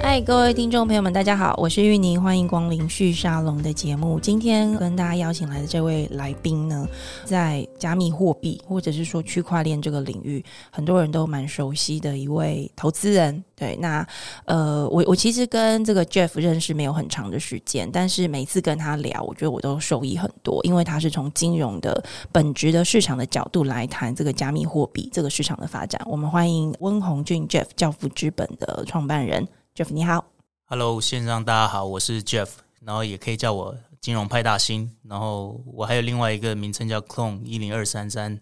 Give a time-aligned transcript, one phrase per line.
[0.00, 4.20] 嗨，各位听众朋友们，大家好，我是玉妮，欢迎光临旭沙龙的节目。
[4.20, 6.86] 今天跟大家邀请来的这位来宾呢，
[7.24, 13.42] 在加密货币或者是说区块链这个领域，很多人都蛮熟悉的一位投资人。
[13.56, 14.06] 对，那
[14.44, 26.00] 呃，我我其实跟这个 Jeff 认识没有很长的时间，但是每次跟他聊，我觉得我都受益很多，因为他是从金融的本质的市场的角度来谈这个加密货币这个市场的发展。
[26.06, 29.46] 我们欢迎温宏俊 Jeff 教父资本的创办人。
[29.76, 30.24] Jeff 你好
[30.64, 32.48] ，Hello，线上大家好，我是 Jeff，
[32.80, 38.40] 然后也可以叫我金融派大星，然后我还有另外一个名称叫 Clone 一零二三三。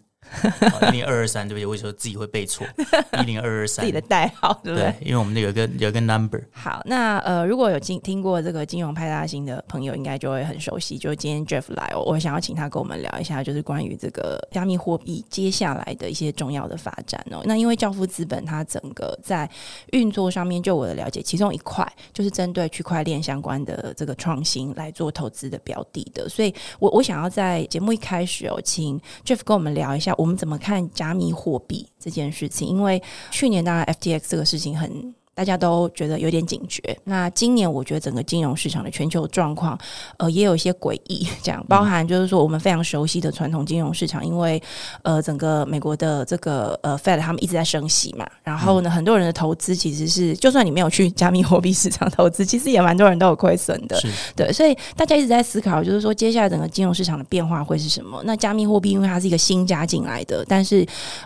[0.87, 1.65] 一零二二三，对不对？
[1.65, 2.65] 为什么自己会背错？
[3.21, 4.91] 一零二二三，自己的代号，对不对？
[4.91, 6.41] 对，因为我们那有一个有一个 number。
[6.51, 10.97] 好，那呃，如果有听听过这个金融派大星的朋友，应该就会很熟悉。
[10.97, 17.41] 就是今天 Jeff 来，我想要请他跟我们聊一下，就是关于这个加密货币接下来的一些重要的发展哦。
[17.45, 19.49] 那因为教父资本它整个在
[19.91, 26.27] 运作上面，就我的了解，其中一块就是针对区块链相关的这个创新来做投资的标的的。
[26.27, 30.14] 所以我我想要在节目一开始哦，请 Jeff 跟我们聊一下。
[30.17, 32.67] 我们怎么看加密货币这件事情？
[32.67, 35.13] 因为去年当然 FTX 这个事情很。
[35.35, 36.81] 大家都觉得有点警觉。
[37.03, 39.77] 那今年我觉得整个金融市场的全球状况，
[40.17, 44.61] 呃，也有一些诡异，这样包含就是说我们非常熟悉的传统金融市场，因为
[45.03, 53.99] 呃，整个美国的这个呃 Fed 他们一直在升息嘛，然后呢，很多人的投资其实是，就算你没有去加密货币市场投资，其实也蛮多人都有亏损的，
[54.37, 58.21] 对，所以大家一直在思考，就是说接下来整个金融市场的变化会是什么？
[58.23, 60.85] 那加密货币因为它是一个新加进来的，但是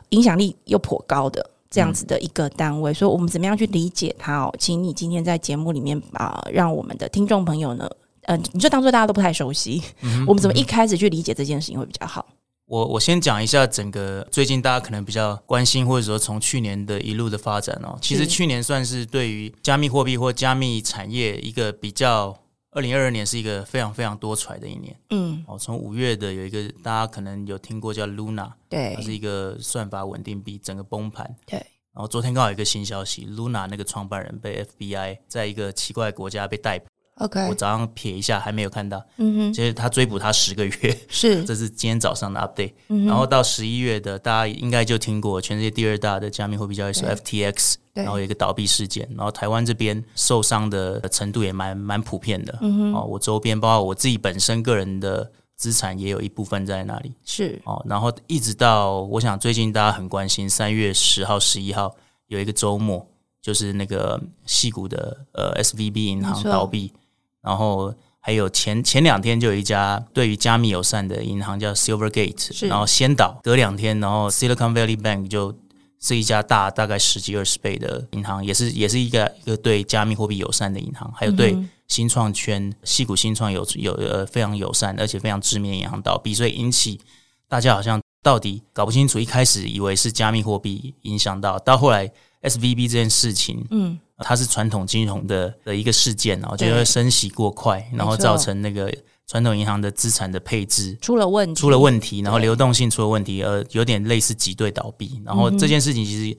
[0.10, 1.48] 影响力又颇高的。
[1.70, 4.56] 这样子的一个单位，所以我们怎么样去理解它哦？
[4.58, 7.90] 请你今天在节目里面啊，让我们的听众朋友呢，
[8.24, 12.26] 呃，你就当做大家都不太熟悉，嗯，我们怎么一开始去理解这件事情会比较好？
[12.66, 17.98] 我我先讲一下整个最近大家可能比较关心，或者说从去年的一路的发展哦。
[18.02, 22.36] 其实去年算是对于加密货币或加密产业一个比较。
[22.72, 31.58] 二零二二年是一个非常非常多舛的一年，嗯，哦，从五月的有一个大家可能有听过叫 Luna，对，它是一个算法稳定币，整个崩盘，对，
[31.94, 36.86] 然后昨天刚好有一个新消息，Luna 那个创办人被 FBI 在一个奇怪的国家被逮捕
[37.20, 47.76] ，OK，我早上瞥一下还没有看到，嗯哼，就是他追捕他十个月，是， 这是今天早上的 update，嗯，然后到十一月的大家应该就听过全世界第二大的加密货币交易所 FTX。
[47.92, 52.58] 然后有一个倒闭事件，然后台湾这边受伤的程度也蛮蛮普遍的。
[52.62, 57.14] 嗯哦，我周边包括我自己本身个人的资产也有一部分在那里。
[57.26, 57.60] 是。
[57.66, 61.94] 哦，然后一直到我想最近大家很关心三月十号、十一号
[62.28, 63.06] 有一个周末，
[63.42, 66.94] 就是那个戏谷的呃 SVB 银行倒闭，
[67.42, 75.56] 然后还有前前两天就有一家对于加密友善的银行叫 Silvergate，然后先倒，隔两天然后 Silicon Valley Bank 就。
[76.02, 81.54] 是一家大大概十几二十倍的银行，也是也是一个一个对加密货币友善的银行，还有对
[81.90, 87.02] 新创圈、矽谷新创有有呃非常友善而且非常知名的银行倒闭，所以引起
[87.50, 89.20] 大家好像到底搞不清楚。
[89.20, 92.10] 一开始以为是加密货币影响到，到后来
[92.44, 98.94] SVB 这件事情，嗯，它是传统金融的的一个事件，然后就会升息过快，然后造成那个。
[99.32, 105.22] 传统银行的资产的配置出了问题，出了问题，然后流动性出了问题，呃，有点类似挤兑倒闭。
[105.24, 106.36] 然后这件事情其实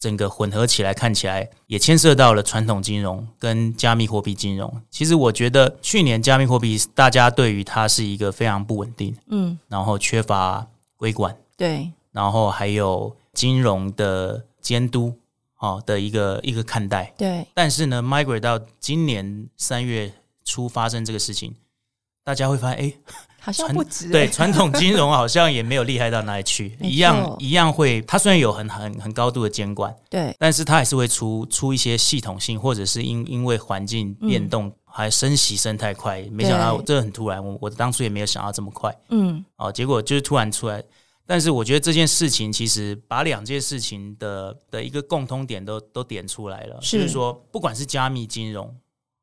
[0.00, 4.82] 整个混合起来看起来，也牵涉到了传统金融跟加密货币金融。
[4.90, 10.66] 其实我觉得去年加密货币大家对于它是一个非常不稳定，嗯，然后缺乏
[10.96, 15.14] 规管，对，然后还有金融的监督，
[15.62, 17.46] 哦的一个一个看待，对。
[17.54, 20.12] 但是呢，migrate 到今年三月
[20.44, 21.54] 初发生这个事情。
[22.24, 22.92] 大家会发现，哎，
[23.40, 28.00] 好像不止对传统金融好像也没有厉害到哪里去， 一样一样会。
[28.02, 37.44] 它虽然有很很很高度的监管，对，但是它还是会出出一些系统性，或者是因因为环境变动、嗯、还升息升太快，没想到这很突然。
[37.44, 40.82] 我我当初也没有想到这么快，嗯，哦，结果就是突然出来。
[41.26, 48.74] 但是我觉得这件事情其实把两件事情的的一个共通点都都点出来了，是就是说，不管是加密金融。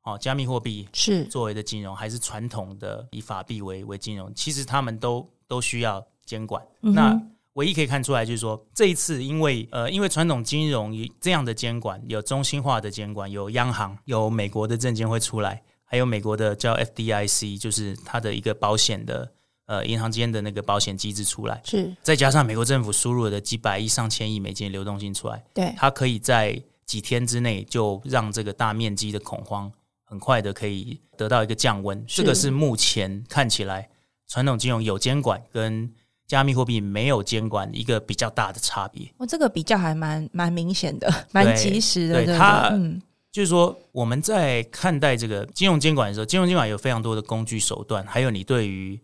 [0.04, 4.34] 哦，加密货币是作为的金融，还是传统的以法币为为金融？
[4.34, 6.66] 其实他们都都需要监管。
[6.82, 6.94] 嗯。
[6.94, 7.22] 那
[7.54, 19.30] 唯一可以看出来就是说，这一次因为呃，因为传统金融以这样的监管，有中心化的监管，有央行，有美国的证监会出来，还有美国的叫 FDIC，就是它的一个保险的
[19.70, 21.62] 呃银行间的那个保险机制出来。
[21.64, 29.72] 是，再加上美国政府输入的几百亿、上千亿美金的流动性出来，对，它可以在几天之内就让这个大面积的恐慌。
[30.04, 33.88] 很快的可以得到一个降温，这个是目前看起来
[34.28, 35.88] 传统金融有监管跟
[36.26, 39.08] 加密货币没有监管一个比较大的差别。
[39.20, 42.26] 哦，这个比较还蛮蛮明显的， 蛮及时的。
[42.26, 43.00] 对它，嗯，
[43.32, 49.00] 就是说我们在看待这个金融监管的时候，金融监管有非常多的工具手段，还有你对于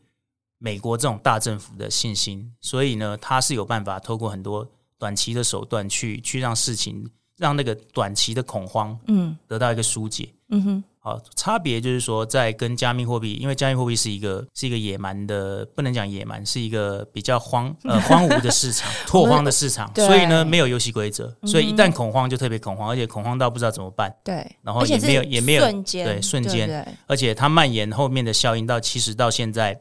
[0.66, 4.68] 美国这种大政府的信心，所以呢，它是有办法透过很多
[4.98, 7.06] 短期的手段去去让事情。
[7.38, 29.78] 让那个短期的恐慌，嗯，得到一个疏解，嗯哼，好，差别就是说，在跟加密货币，因为加密货币是一个是一个野蛮的，不能讲野蛮，是一个比较荒 呃荒芜的市场， 拓荒的市场，所以呢，没有游戏规则，所以一旦恐慌就特别恐慌，而且恐慌到不知道怎么办，对，然后也没有也没有对瞬间，而且它蔓延后面的效应到其实到现在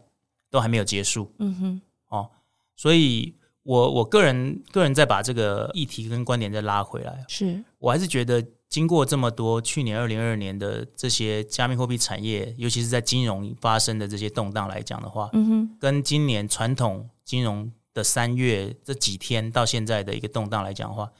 [0.55, 2.31] 都还没有结束，嗯哼，哦，
[2.77, 3.35] 所以。
[3.67, 21.11] 我我个人个人再把这个议题跟观点再拉回来，是我还是觉得经过这么多去年二零二二年的这些加密货币产业，尤其是在金融发生的这些动荡来讲的话，嗯哼，跟今年传统金融的三月这几天到现在的一个动荡来讲的话，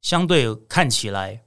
[0.00, 1.40] 相对看起来，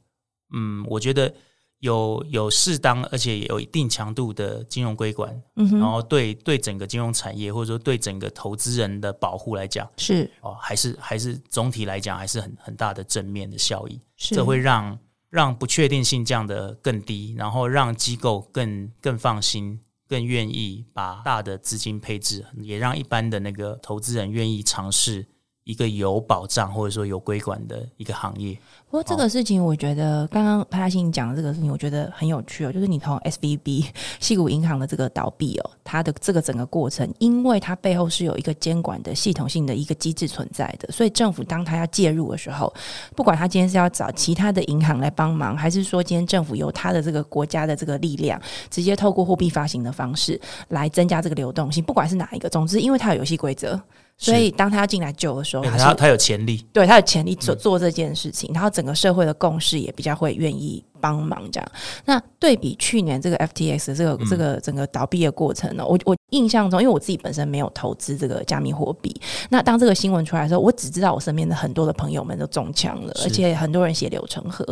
[0.53, 1.35] 嗯，我觉得。
[1.85, 14.01] 有有适当而且有一定强度的金融规管，嗯，然后对对整个金融产业或者说对整个投资人的保护来讲，是哦，还是还是总体来讲还是很很大的正面的效益。
[14.17, 14.97] 是，这会让
[15.29, 25.27] 让不确定性降得更低，然后让机构更更放心，更愿意把大的资金配置，也让一般的那个投资人愿意尝试。
[25.65, 28.53] 一个有保障或者说有规管的一个行业。
[28.87, 32.71] 不过这个事情，我觉得刚刚潘大星讲的这个事情，我觉得很有趣哦。
[32.71, 33.87] 就是你从 SBB
[34.19, 42.71] 西 谷银行的这个倒闭哦，它的这个整个过程，因为它背后是有一个监管的系统性的一个机制存在的，所以政府当它要介入的时候，
[43.15, 48.39] 不管它今天是要找其他的银行来帮忙，还是说今天政府由它的这个国家的这个力量，
[48.69, 53.81] 直接透过货币发行的方式来增加这个流动性，不管是哪一个，总之因为它有游戏规则。
[54.17, 60.83] 所以，当他要进来救的时候，他他有潜力，对他有潜力做做这件事情，然后整个社会的共识也比较会愿意。
[61.05, 61.71] 帮忙这样，
[62.05, 69.15] 那对比去年这个 FTX 这个、嗯、这个整个倒闭的过程呢，我我印象中，因为我自己本身没有投资这个加密货币，
[69.51, 74.65] 那当这个新闻出来的时候，我只知道我身边的很多的朋友们都中枪了，而且很多人血流成河。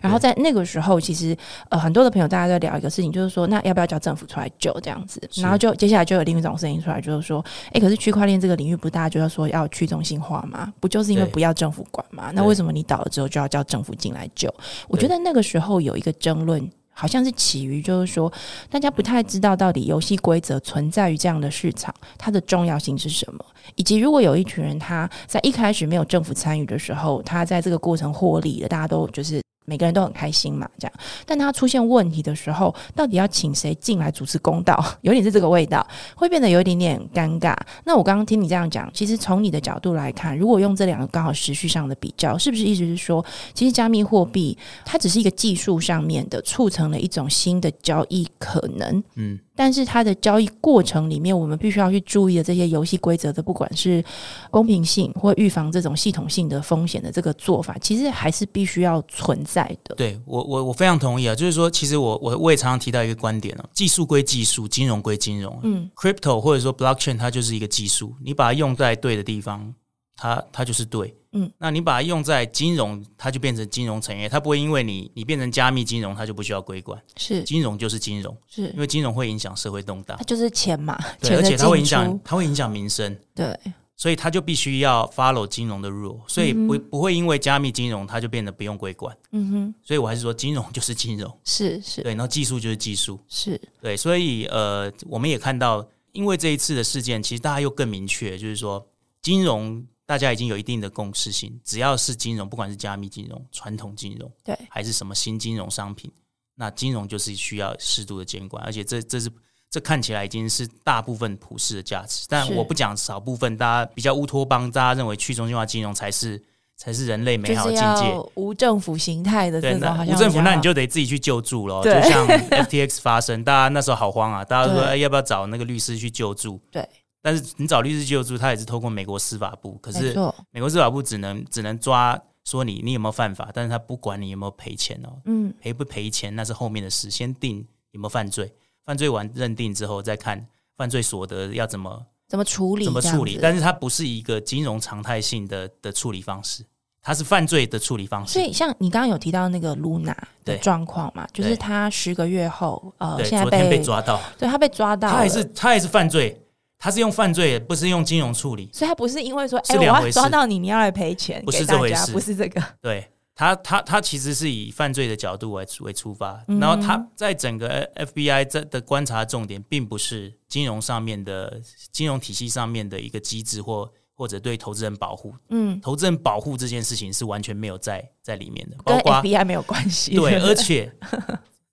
[0.00, 1.36] 然后在那个时候，其实
[1.70, 5.20] 呃很多的朋友大家在聊一个事情，就是说，那要不要叫政府出来救这样子？
[5.42, 10.72] 然后就接下来就有另一种声音出来，就是说，哎，可是区块链这个领域不是大家就要说要去中心化吗？
[10.78, 12.30] 不就是因为不要政府管吗？
[12.32, 14.52] 那为什么你倒了之后就要叫政府进来救？
[14.86, 16.70] 我觉得那个时候有一个争论。
[16.92, 18.30] 好像是起于，就是说，
[18.68, 23.42] 大家不太知道到底游戏规则存在于这样的市场，它的重要性是什么，
[23.76, 29.40] 以及如果有一群人他在一开始没有政府参与的时候，他在这个过程获利了，大家都就是。
[29.70, 30.92] 每个人都很开心嘛，这样。
[31.24, 34.84] 但他出现问题的时候，到底要请谁进来主持公道？
[35.02, 35.86] 有点是这个味道，
[36.16, 37.56] 会变得有一点点尴尬。
[37.84, 43.24] 那我刚刚听你这样讲，其实从你的角度来看，如果用这两个刚好时序上的比较，是不是意思是说，
[43.54, 49.00] 其实加密货币它只是一个技术上面的促成了一种新的交易可能？
[49.14, 49.38] 嗯。
[49.60, 54.02] 但是它的交易过程里面，我们必须要去注意的这些游戏规则的，不管是
[54.50, 59.94] 公平性或预防这种系统性的风险的这个做法，其实还是必须要存在的。
[59.96, 61.34] 对我，我我非常同意啊。
[61.34, 65.60] 就是说，其实我我我也常常提到一个观点哦，技术归技术，金融归金融。
[65.62, 69.74] 嗯，crypto 或者说 blockchain 它就是一个技术，你把它用在对的地方，
[70.16, 71.14] 它它就是对。
[71.32, 77.00] 嗯，那你把它用在金融，它就变成金融产业，它不会因为你你变成加密金融，它就不需要规管。
[77.16, 78.62] 是，金融就是金融，是。
[78.70, 83.16] 因为金融会影响社会动荡，它就是钱嘛，对，而且它会影响，它会影响民生。
[83.32, 83.56] 对，
[83.96, 89.16] 所以它就必须要 follow 金融的 rule，所以不不会因为加密金融，它就变得不用规管。
[89.30, 93.60] 嗯哼，所以我还是说，金融就是金融，是是，对，然后技术就是技术，是。
[93.80, 98.84] 对，所以呃，我们也看到，因为这一次的事件，其实大家又更明确，就是说
[99.22, 99.86] 金融。
[100.10, 106.10] 大家已经有一定的共识性，只要是金融，不管是加密金融、传统金融，对，还是什么新金融商品，
[106.56, 109.30] 那金融就是需要适度的监管，而且这这是
[109.70, 112.26] 这看起来已经是大部分普世的价值。
[112.28, 116.42] 但我不讲少部分，大家比较乌托邦，大家认为去中心化金融才是
[116.76, 121.84] 才是人类美好的境界，无政府形态的这种，无政府，那你就得自己去救助了。
[121.84, 126.60] 就像 FTX 发生，大家那时候好慌啊，大家都说 哎，要不要找那个律师去救助？
[126.72, 126.84] 对。
[127.22, 129.78] 但是你找律师救助，他也是透过美国司法部。
[129.82, 130.16] 可是
[130.50, 135.20] 美国司法部只能只能抓说你你有没有犯法，但是他不管你有没有赔钱哦。
[135.26, 137.58] 嗯，赔不赔钱那是后面的事，先定
[137.90, 138.50] 有没有犯罪，
[138.86, 140.46] 犯罪完认定之后再看
[140.76, 143.38] 犯罪所得要怎么怎么处理，怎么处理。
[143.40, 146.64] 但是它不是一个金融常态性的的处理方式，
[147.02, 148.32] 它是犯罪的处理方式。
[148.32, 156.40] 所以像你刚刚有提到那个 Luna 的状况嘛，就是他十个月后呃，现在昨天被抓到，对他被抓到，他也是他也是犯罪。
[156.80, 162.60] 他是用犯罪，不是用金融处理，所以他不是因为说，哎、我要抓到你，你要来赔钱，不是这回事，不是这个。
[162.80, 171.60] 对他，他他其实是以犯罪的角度为为出发，嗯、然后他在整个 FBI 在的观察重点，并不是金融上面的
[171.92, 173.88] 金融体系上面的一个机制或。
[174.12, 180.14] 或者对投资人保护，嗯，投资人保护这件事情是完全没有在在里面的，包括 FBI 没有关系。
[180.14, 180.92] 对， 而且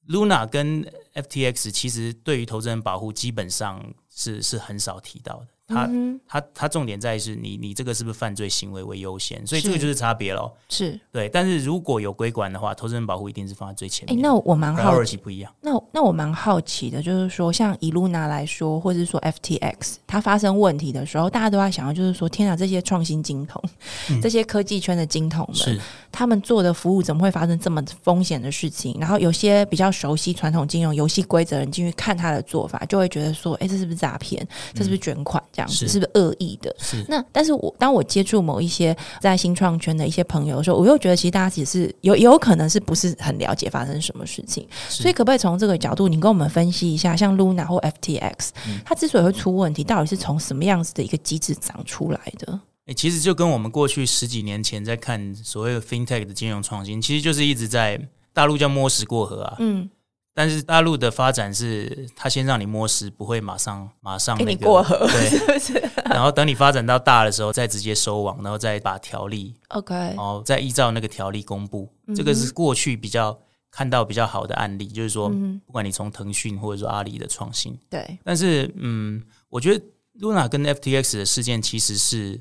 [0.08, 0.84] Luna 跟
[1.14, 5.48] FTX 其实对于投资人保护基本上是是很少提到的。
[5.68, 10.52] 他、嗯、他他重点在于是你你这个是不是犯罪行为为优先，所以这个就是差别喽。
[10.70, 14.16] 是对，但是如果有规管的话，投资人保护一定是放在最前面。
[14.16, 15.54] 哎、欸，那我蛮好奇不一样。
[15.62, 23.62] 那那我蛮好奇的，就是说像以 Luna 来说，或者是说 FTX 它发生问题的时候，大家都在想要就是说，天啊，这些创新金童、
[24.10, 25.80] 嗯，这些科技圈的金童们，
[26.12, 28.96] 他们做的服务怎么会发生这么风险的事情？
[29.00, 34.48] 然后有些比较熟悉传统金融游戏规则的人进去看他的做法，就会觉得说，哎、欸，这是不是诈骗？
[34.74, 35.44] 这是不是卷款？
[35.58, 36.76] 这样子、嗯、是不是恶意的？
[36.78, 37.04] 是。
[37.10, 44.68] 那但是我当我接触某一些在新创圈的一些朋友的时候，我又觉得其实大家其实是有有可能是不是很了解发生什么事情。
[44.88, 52.60] 所以可不可以从这个角度，你跟我们分析一下，像 Luna 或 FTX，、嗯、它之所以会出问题，到底是从什么样子的一个机制长出来的？
[52.86, 58.00] 诶，其实就跟我们过去十几年前在看所谓的 FinTech 的金融创新，其实就是一直在
[58.32, 59.56] 大陆叫摸石过河啊。
[59.60, 59.90] 嗯。
[60.39, 65.89] 但是大陆的发展是，他先让你摸石，不会马上马上那个过河，对，是不是？
[66.06, 71.91] 然后等你发展到大的时候，再直接收网，然后再把条例，OK，然后再依照那个条例公布。
[72.06, 72.13] 嗯。
[72.13, 73.36] 这个是过去比较
[73.72, 75.27] 看到比较好的案例，就是说，
[75.65, 78.20] 不管你从腾讯或者说阿里的创新，对。
[78.24, 79.84] 但是，嗯，我觉得
[80.20, 82.39] Luna 跟 FTX 的事件其实是。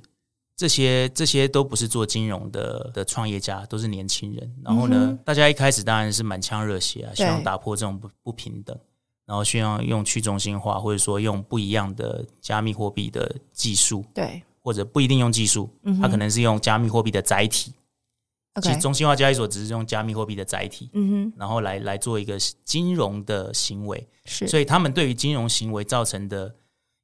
[0.56, 4.54] 这些这些都不是做金融的的创业家，都是年轻人。
[4.64, 8.74] 然后呢，嗯、大家一开始当然是满腔热血啊，希望打破这种不不平等，
[9.26, 15.68] 然后希望用去中心化，或者说用不一样的加密货币的技术，对，或者不一定用技术，
[16.00, 17.74] 它可能是用加密货币的载体。
[18.62, 26.54] 其实中心化交易所只是用加密货币的载体，嗯哼，然后来来做一个金融的行为，是，所以他们对于金融行为造成的。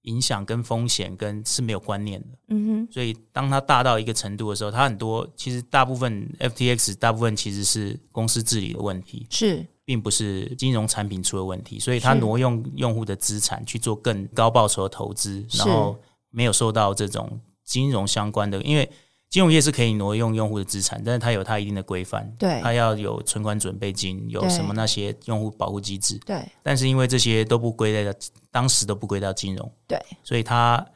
[0.02, 15.96] 影响跟风险跟是没有观念的，嗯哼，所以当它大到一个程度的时候，它很多其实大部分 FTX 大部分其实是公司治理的问题，是，并不是金融产品出了问题，所以它挪用用户的资产去做更高报酬的投资，然后
[16.30, 18.90] 没有受到这种金融相关的，因为。
[19.32, 26.46] 金融业是可以挪用用户的资产，但是它有它一定的规范，对，它要有存款准备金，有什么那些用户保护机制，对。
[26.62, 28.14] 但是因为这些都不归在
[28.50, 30.86] 当时都不归到金融，对，所以它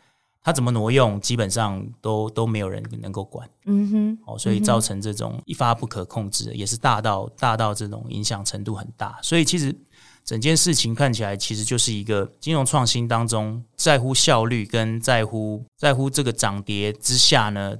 [0.42, 9.18] 它怎么挪用，基本上都都没有人能够管，嗯哼，哦，所以造成这种一发不可控制，也是大到大到这种影响程度很大。
[9.22, 9.74] 所以其实
[10.26, 17.78] 整件事情看起来，其实就是一个金融创新当中在乎效率跟在乎在乎这个涨跌之下呢。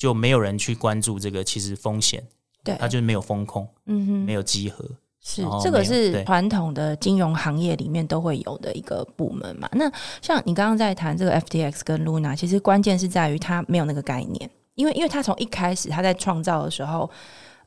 [0.00, 2.24] 就没有人去关注这个，其实风险，
[2.64, 4.82] 对，它就是没有风控，嗯哼，没有集合，
[5.22, 9.68] 是这个是传统的金融行业里面都会有的一个部门嘛。
[9.72, 9.92] 那
[10.22, 17.10] 像你刚刚在谈这个 FTX 跟 Luna，其实关键是在于它没有那个概念，因为因为它从一开始它在创造的时候，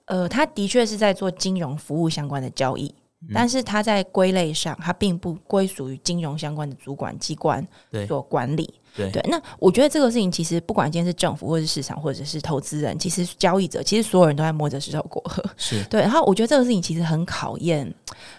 [0.05, 2.87] 呃，它的确是在做金融服务相关的交易，
[3.21, 7.63] 嗯、但是它在归类上，它并不归属于金融相关的主管机关
[8.07, 8.73] 所管理。
[8.95, 15.43] 对，对，那我觉得这个事情其实不管今天是政府，或者是市场，或者是投资人，其实交易者，其实所有人都在摸着石头过河。
[15.57, 17.91] 是对，然后我觉得这个事情其实很考验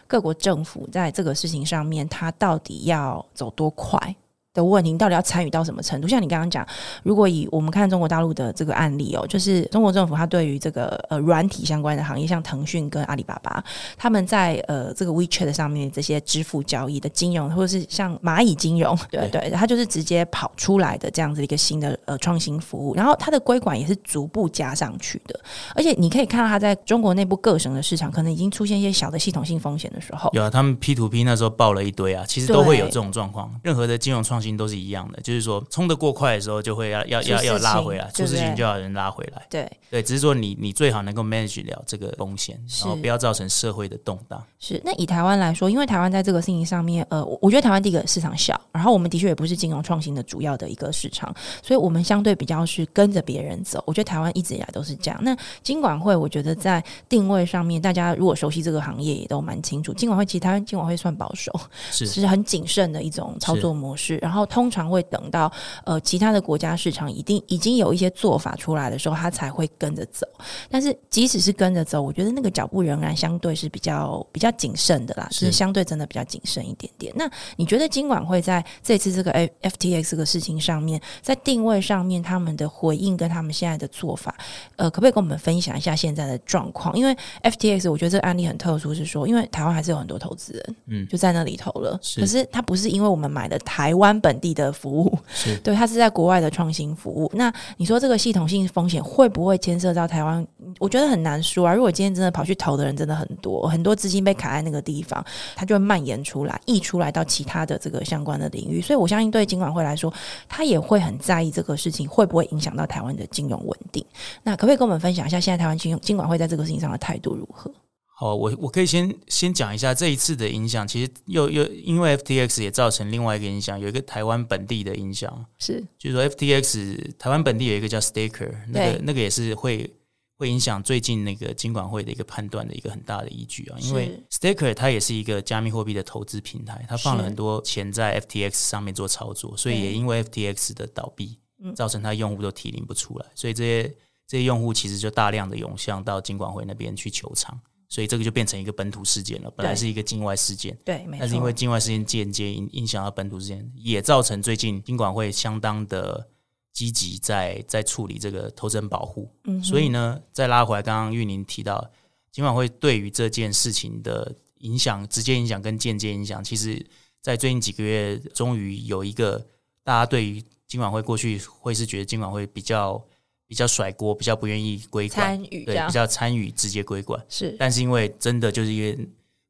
[0.06, 4.14] 各国政府在这个事情上面，它到底要走多快。
[4.54, 6.08] 的问题，你到底要参与到什么程度？
[6.08, 6.66] 像你刚刚讲，
[7.02, 13.62] 如果以我们看中国大陆的这个案例哦，就是中国政府它对于这个呃软体相关的行业，像腾讯跟阿里巴巴，
[13.98, 25.38] 他们在呃这个 WeChat 上面这些支付交易的金融，或者是像蚂蚁金融，对对，它就是直接跑出来的这样子一个新的呃创新服务，然后它的规管也是逐步加上去的，
[25.74, 39.42] 而且你可以看到它在中国内部各省的市场，可能已经出现一些小的系统性风险的时候，有啊，他们 P to P 那时候爆了一堆啊，其实都会有这种状况，任何的金融创新都是一样的，就是说冲得过快的时候，就会要要要要拉回来，出事情就要人拉回来。
[39.50, 44.42] 对对，只是说你你最好能够 manage 了这个风险，然后不要造成社会的动荡。
[44.60, 44.80] 是。
[44.84, 53.82] 那以台湾来说，因为台湾在这个事情上面，呃，我觉得台湾第一个市场小，然后我们的确也不是金融创新的主要的一个市场，所以我们相对比较是跟着别人走。
[53.86, 55.18] 我觉得台湾一直以来都是这样。
[55.22, 59.92] 那金管会，我觉得在定位上面，大家如果熟悉这个行业，也都蛮清楚。
[59.94, 61.52] 金管会其实台湾金管会算保守，
[61.90, 64.33] 是是很谨慎的一种操作模式，然后。
[64.34, 65.50] 后通常会等到
[65.84, 70.26] 呃其他的国家市场一定已经有一些做法出来的时候，他才会跟着走。
[70.68, 77.12] 但是即使是跟着走，我觉得那个脚步仍然相对是比较比较谨慎的啦，是，是相对真的比较谨慎一点点。
[77.16, 84.34] 那你觉得今晚会在这次这个 F F T X 这个事情上面，在定位上面他们的回应跟他们现在的做法，
[84.76, 86.96] 呃，可不可以跟我们分享一下现在的状况？
[86.96, 91.98] 因为 FTX 我觉得这个案例很特殊，是说因为台湾还是有很多投资人，嗯，就在那里投了。
[92.02, 97.30] 是，可是他不是因为我们买了台湾本地的服务，是 对，它是在国外的创新服务。
[97.34, 100.44] 那你说这个系统性风险会不会牵涉到台湾？
[100.78, 101.74] 我觉得很难说啊。
[101.74, 105.22] 如果今天真的跑去投的人真的很多，很多资金被卡在那个地方，
[105.54, 108.80] 它就会蔓延出来，溢出来到其他的这个相关的领域。
[108.80, 110.10] 所以我相信对金管会来说，
[110.48, 114.02] 他也会很在意这个事情会不会影响到台湾的金融稳定。
[114.42, 117.70] 那可不可以跟我们分享一下现在台湾金融金管会在这个事情上的态度如何？
[118.16, 120.86] 好，我我可以先先讲一下这一次的影响。
[120.86, 129.92] 其实又又因为 FTX 也造成另外一个影响，有一个台湾本地的影响是，就是说 FTX 台湾本地有一个叫 Staker，那个那个也是会
[130.36, 133.76] 会影响最近那个金管会的一个判断的一个很大的依据啊。
[133.80, 141.40] 因为 Staker 它也是一个加密货币的投资平台，它放了很多钱在 FTX 上面做操作，所以也因为 FTX 的倒闭，
[141.74, 143.94] 造成它用户都提领不出来，所以这些
[144.28, 147.60] 这些用户其实就大量的涌向到金管会那边去求偿。
[147.88, 151.20] 所以这个就变成一个本土事件了，本来是一个境外事件，对，没错。
[151.20, 156.26] 但是因为境外事件间接影影响到本土事件，也造成最近金管会相当的
[156.72, 159.30] 积极在在处理这个投资人保护。
[159.44, 161.88] 嗯，所以呢，再拉回来，刚刚玉宁提到，
[162.32, 166.84] 金管会对于这件事情的影响，直接影响跟间接影响，其实，
[167.20, 169.38] 在最近几个月，终于有一个
[169.84, 173.04] 大家对于金管会过去会是觉得金管会比较。
[173.46, 177.54] 比较甩锅，比较不愿意归管，对，比较参与直接归管是。
[177.58, 179.08] 但是因为真的就是因为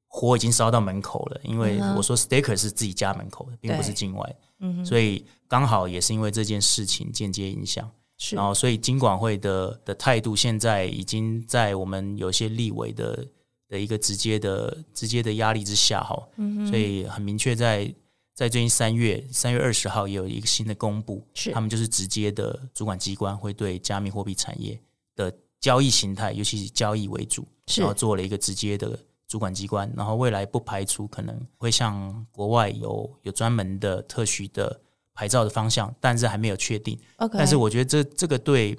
[0.09, 8.37] 火已经烧到门口了，因为我说 Staker 是自己家门口的，并不是境外，嗯，所以刚好也是因为这件事情间接影响，是。
[8.37, 13.27] 然后所以金管会的的态度现在已经在我们有些立委的
[13.69, 17.95] 的一个直接的直接的压力之下，哈，嗯，所以很明确在。
[18.35, 24.79] 在最近三月三月二十号也有一个新的公布，是他们就是直接的主管机关会对加密货币产业
[25.15, 34.81] 的交易形态，尤其是交易为主，然后做了一个直接的主管机关，然后未来不排除可能会像国外有有专门的特许的
[35.15, 36.99] 牌照的方向，但是还没有确定。
[37.19, 37.39] Okay.
[37.39, 38.77] 但是我觉得这这个对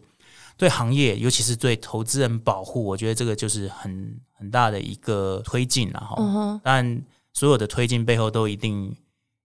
[0.58, 6.15] 对行业，尤其是对投资人保护，我觉得这个就是很很大的一个推进了哈。
[6.21, 6.60] Uh-huh.
[6.62, 7.01] 但
[7.32, 8.93] 所有的推进背后都一定。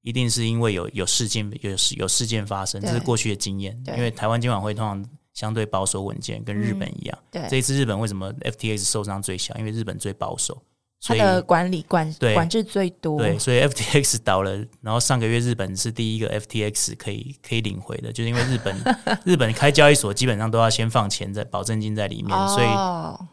[0.03, 3.79] 一定是因为有有事件有有事件发生，这是过去的经验。
[3.97, 7.19] 因为台湾监管会通常相对保守稳健，跟日本一样。
[7.31, 9.55] 对，这一次日本为什么 FTX 受伤最小？
[9.57, 10.61] 因为日本最保守，
[11.01, 13.19] 所以它的管理管管制最多。
[13.19, 18.77] 对，所以 FTX 倒了，然后上个月日本是第一个 FTX 可以可以领回的，就是因为日本
[19.25, 22.69] 日本开交易所基本上都要先放钱在保证金在里面，哦，所以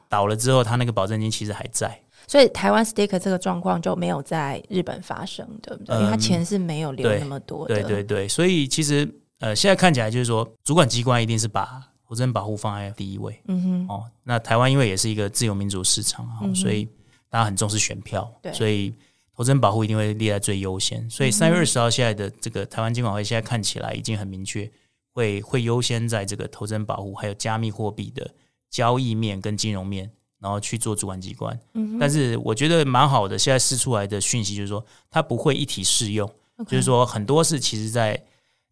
[0.09, 1.99] 倒了之后，它那个保证金其实还在。
[2.27, 5.95] 所以台湾 sticker 这个状况就没有在日本发生，对不对？
[5.95, 7.73] 因为他钱是没有留那么多的。
[7.73, 9.09] 对对对，所以其实
[9.39, 13.41] 呃，现在看起来就是说，主管机关一定是把投资人保护放在第一位。
[13.47, 13.87] 嗯哼。
[13.87, 16.85] 哦，那台湾因为也是一个自由民主市场，嗯、所以
[17.29, 18.93] 大家很重视选票，对，所以
[19.33, 21.09] 投资人保护一定会列在最优先。
[21.09, 24.69] 所以三月二十号现在的这个台湾金管会现在看起来已经很明确，
[25.13, 28.29] 会会优先在这个投资人保护还有加密货币的
[28.69, 30.11] 交易面跟金融面。
[30.39, 33.37] 然后去做主管机关，嗯，但是我觉得蛮好的。
[33.37, 36.29] 现在释出来的讯息就是说，它不会一体适用.
[36.67, 38.23] 就是说很多是其实在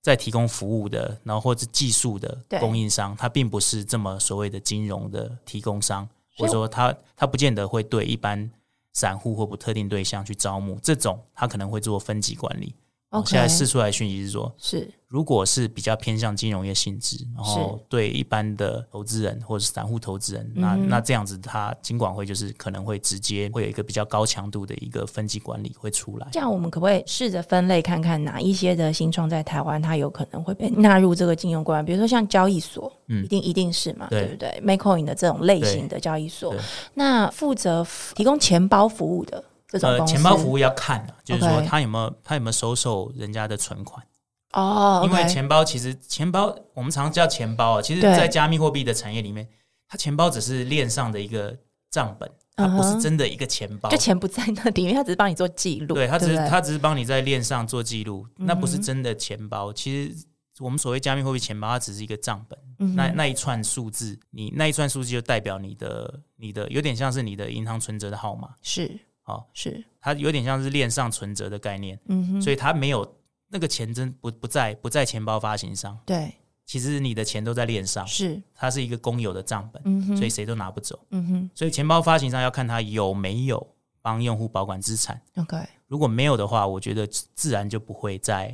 [0.02, 8.50] 在提供服务的，然后或者技术的供应商，它并不是这么所谓的金融的提供商，或者说它它不见得会对一般
[8.94, 12.74] 散户或不特定对象去招募，这种它可能会做分级管理。
[13.22, 13.30] Okay.
[13.30, 14.90] 现在试出来的讯息是说，是。
[15.08, 26.28] 如果是比较偏向金融业性质，然后对一般的投资人或者是散户投资人，那那这样子，他金管会就是可能会直接会有一个比较高强度的一个分级管理会出来。
[26.34, 31.86] 这样我们可不可以试着分类看看哪一些的新创在台湾，它有可能会被纳入这个金融规范？
[31.86, 36.54] 比如说像交易所，嗯，一定一定是嘛，对，对不对？Makecoin 的这种类型的交易所，
[36.94, 44.06] 那负责提供钱包服务的这种，呃，钱包服务要看啊，就是说他有没有他有没有收受人家的存款。
[44.54, 49.46] 哦、oh, 因为钱包其实钱包我们常常叫钱包啊，其实，在加密货币的产业里面，
[49.86, 51.54] 它钱包只是链上的一个
[51.92, 55.94] 账本，它不是真的一个钱包，就钱不在那里因为，它只是帮你做记录。
[55.94, 59.74] 对，它只是它只是帮你在链上做记录，那不是真的钱包。
[59.74, 60.26] 其实
[60.60, 73.06] 我们所谓加密货币钱包，它只是一个账本，嗯、那那一串数字，你那一串数字就代表你的你的有点像是你的银行存折的号码，是，好，是，它有点像是链上存折的概念，嗯哼，所以它没有。
[73.48, 76.34] 那个钱真不不在不在钱包发行上，对，
[76.66, 78.42] 其实你的钱都在链上，是。
[78.56, 80.18] 它是一个公有的账本，嗯哼。
[80.18, 81.50] 所以谁都拿不走，嗯哼。
[81.54, 83.66] 所以钱包发行商要看它有没有
[84.02, 85.58] 帮用户保管资产，，OK，
[85.88, 88.54] 如果没有的话，我觉得自然就不会在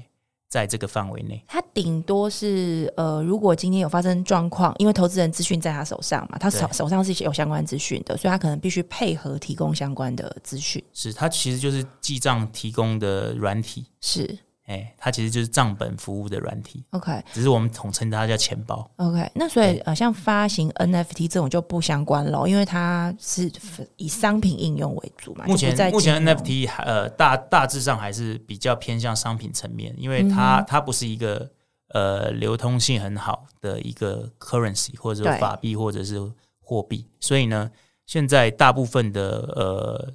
[0.52, 1.42] 在这个范围内。
[1.48, 10.84] 他顶多是呃，如果今天有发生状况，因为投资人资讯在他手上嘛，他手手上是有相关资讯的，所以他可能必须配合提供相关的资讯。
[10.94, 14.38] 是它其实就是记账提供的软体，是
[14.72, 17.12] 哎，它其实就是账本服务的软体，OK。
[17.34, 18.90] 只是我们统称它叫钱包。
[18.96, 23.52] OK，那所以呃，像发行 NFT 这种就不相关了，因为它是
[23.98, 25.46] 以商品应用为主嘛。
[25.46, 31.52] 目前在目前 NFT 还呃大大致上还是比较偏向商品层面，因为它、它不是一个
[31.90, 36.18] 呃流通性很好的一个 currency 或者法币或者是
[36.62, 37.70] 货币，所以呢，
[38.06, 39.22] 现在大部分的
[39.56, 40.14] 呃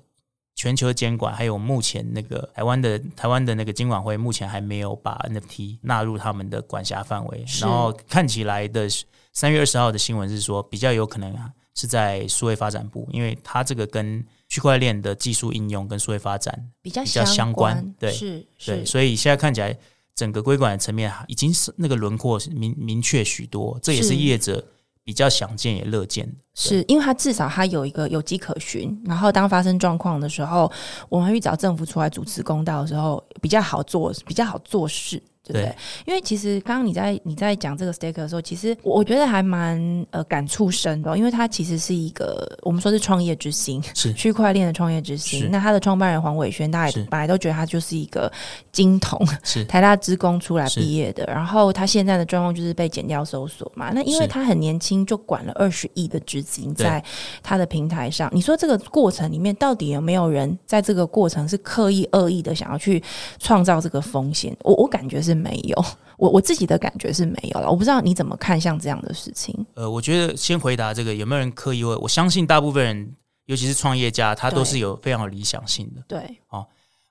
[0.57, 7.45] 全球监管，还有目前那个台湾的台湾的那个监管会，目前还没有把 NFT 纳入他们的管辖范围。
[7.61, 8.89] 然后看起来的
[9.35, 19.77] 三月二十号的新闻是说，比较有可能啊是在数位发展部，因为它这个跟区块链的技术应用跟数位发展比较比较相关对是对，所以现在看起来
[20.15, 24.17] 整个规管层面已经是那个轮廓是明明确许多，这也是是。
[24.17, 24.67] 业者
[25.07, 26.35] 比较想见也乐见的。
[26.55, 30.71] 是因为他至少他有一个有迹可循，然后当发生状况的时候，
[31.09, 35.23] 我们去找政府出来主持公道的时候，比较好做，比较好做事。
[35.47, 35.63] 对不对？
[35.63, 45.49] 对因为其实刚刚你在你在讲这个 staker 的时候，其实我我觉得还蛮呃感触深的，因为它其实是一个我们说是创业之星，是区块链的创业之星。
[45.51, 48.31] 那他的创办人黄伟轩，大家也本来都觉得他就是一个
[48.73, 53.93] 金童， 是台大职工出来毕业的，然后他现在的状况就是被剪掉搜索嘛。
[53.93, 57.03] 那因为他很年轻就管了二十亿的资金在
[57.43, 63.03] 他的平台上，你说这个过程里面到底有没有人在这个过程是刻意恶意的想要去
[63.39, 64.57] 创造这个风险？
[64.65, 65.85] 我我感觉是没有，
[66.17, 67.71] 我我自己的感觉是没有了。
[67.71, 69.55] 我不知道你怎么看像这样的事情？
[69.75, 71.95] 呃，我觉得先回答这个有没有人刻意为？
[71.97, 76.03] 我相信大部分人，尤其是创业家，他都是有非常有理想性的。
[76.09, 76.67] 对，哦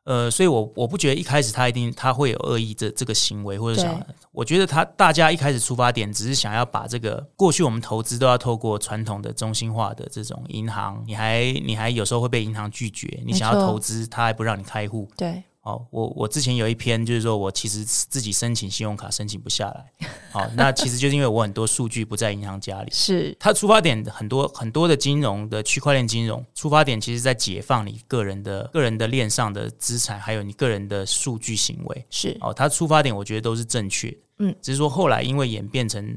[0.06, 4.00] 呃，所以我我不觉得一开始他一定他会有恶意这这个行为，或者想，
[4.32, 15.10] 我觉得他大家一开始出发点只是想要把这个过去我们投资都要透过传统的中心化的这种银行，你还你还有时候会被银行拒绝，你想要投资他还不让你开户。
[15.18, 22.92] 对，哦，我我之前有一篇就是说我其实自己申请信用卡申请不下来，好、哦，那其实就是因为我很多数据不在银行家里。
[22.92, 32.06] 是它出发点很多很多的金融的区块链金融出发点，其实在解放你个人的个人的链上的资产，还有你个人的数据行为。
[32.12, 36.16] 是，哦，它出发点我觉得都是正确的，嗯，只是说后来因为演变成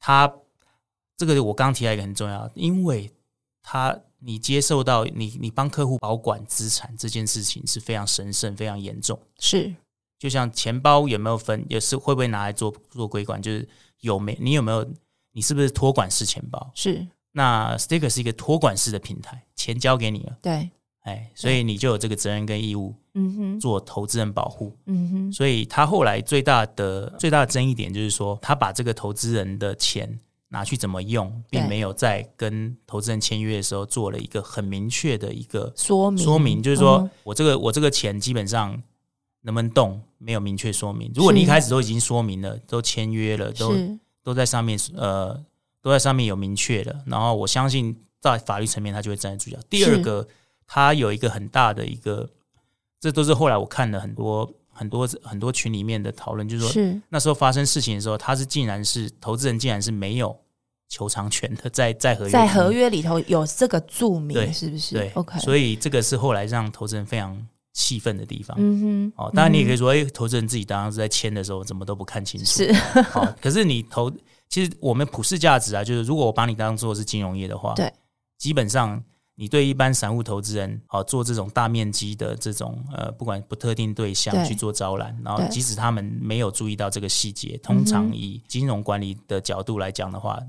[0.00, 0.28] 它
[1.16, 3.08] 这个我刚刚提到一个很重要，因为
[3.62, 9.18] 它你接受到你你帮客户保管资产这件事情是非常神圣、非常严重。
[9.38, 9.74] 是
[10.18, 13.68] 就像钱包有没有分，也是会不会拿来做做归管，就是
[14.00, 14.84] 有没你有没有
[15.32, 16.70] 你是不是托管式钱包？
[16.74, 20.68] 是，那 Sticker 是一个托管式的平台，钱交给你了，对，
[21.02, 24.76] 哎，所以你就有这个责任跟义务嗯哼，做投资人保护。
[24.86, 36.24] 嗯哼，所以他后来最大的最大的争议点就是说，他把这个投资人的钱拿去怎么用，并没有在跟投资人签约的时候做了一个很明确的一个说明。
[36.24, 37.10] 说明，就是说、嗯。
[37.24, 38.82] 我这个我这个钱基本上
[39.42, 41.12] 能不能动，没有明确说明。
[41.14, 43.74] 如果你一开始都已经说明了，都签约了，都
[44.22, 45.38] 都在上面呃
[45.82, 49.58] 都在上面有明确的，然后我相信在法律层面他就会站在主角。
[49.68, 50.26] 第二个，
[50.66, 52.30] 他有一个很大的一个，
[52.98, 57.00] 这都是后来我看了很多很多很多群里面的讨论，就是说是。
[57.08, 60.38] 那时候发生事情的时候，他是竟然是投资人竟然是没有
[60.88, 64.94] 求偿权的，在在合约在合约里头有这个注明，对是不是？
[64.94, 67.36] 对，OK，所以这个是后来让投资人非常
[67.72, 68.56] 气愤的地方。
[68.60, 72.46] 嗯哼，哦，当然你也可以嗯说，哎、投资人自己当时在签的时候怎么都不看清楚。
[72.46, 72.74] 是。
[73.14, 74.10] 哦，可是你投，
[74.48, 77.92] 其实我们普世价值啊，就是如果我把你当做是金融业的话，对，
[78.38, 79.02] 基本上
[79.40, 90.42] 你对一般散户投资人，哦，做这种大面积的这种呃，不管不特定对象去做招揽，然后即使他们没有注意到这个细节，通常以金融管理的角度来讲的话，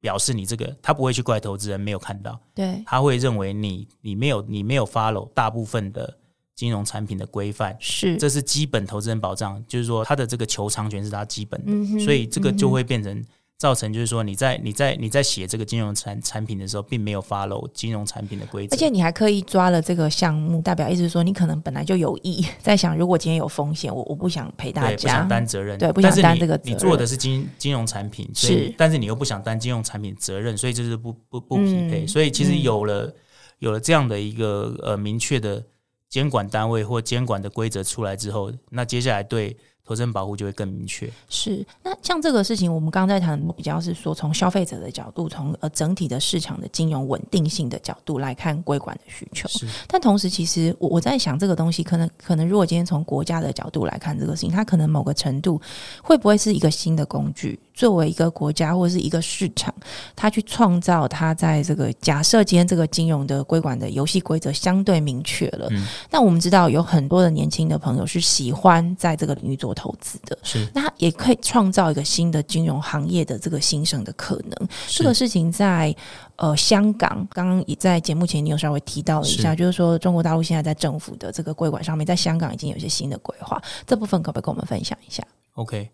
[0.00, 6.16] 表示你这个他不会去怪投资人没有看到，对，他会认为你你没有你没有 follow 大部分的
[6.54, 13.22] 金融产品的规范，是这是基本投资人保障，就是说他的这个求偿权是他基本的，嗯所以这个就会变成
[13.60, 24.90] 造成，就是说你在你在你在写这个金融产产品的时候，并没有 follow 金融产品的规则，而且你还刻意抓了这个项目，代表意思是说你可能本来就有意在想，如果今天有风险，我我不想赔大家。
[24.92, 26.74] 不家想，担责任，对不想担这个责任。
[26.74, 28.74] 你做的是金金融产品，所以是。
[28.78, 33.14] 但是你又不想担金融产品责任，所以就是不不不匹配，嗯所以其实有了、
[33.58, 35.62] 有了这样的一个呃明确的
[36.08, 39.54] 监管单位或监管的规则出来之后，那接下来对。
[39.90, 41.10] 投资人保护就会更明确。
[41.28, 49.48] 是，那像这个事情，我们刚刚在谈比较是说从消费者的角度，从呃整体的市场的金融稳定性的角度来看规管的需求。
[49.48, 55.60] 是，但同时其实我我在想这个东西，可能可能如果今天从国家的角度来看这个事情，它可能某个程度
[56.00, 59.74] 会不会是一个新的工具，作为一个国家或者是一个市场，
[60.14, 65.66] 它去创造它在这个假设今天这个金融的规管的游戏规则相对明确了。
[65.70, 74.68] 嗯，但我们知道有很多的年轻的朋友是喜欢在这个领域做投资的，是，那也可以创造一个新的金融行业的这个新生的可能。
[74.88, 75.96] 这个事情在
[76.36, 79.56] 呃香港，刚刚也在节目前你有稍微提到了一下，是。
[79.56, 85.22] 就是说中国大陆现在在政府的这个规管上面，在香港已经有一些新的规划，这部分可不可以跟我们分享一下
[85.54, 85.88] ？OK，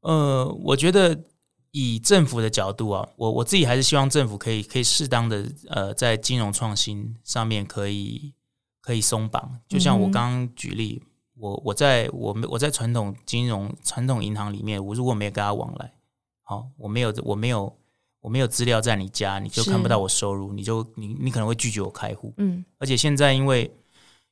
[0.00, 1.18] 呃，我觉得
[1.72, 8.32] 以政府的角度啊，我我自己还是希望政府可以可以适当的呃在金融创新上面可以
[8.80, 11.00] 可以松绑，就像我刚刚举例。
[11.02, 11.06] 嗯
[11.40, 15.90] 我我在我我在传统金融传统银行里面，我如果没有跟他往来，
[16.42, 17.74] 好，我没有我没有
[18.20, 22.34] 我没有资料在你家，你就看不到我收入，你就你你可能会拒绝我开户。
[22.36, 23.74] 嗯，而且现在因为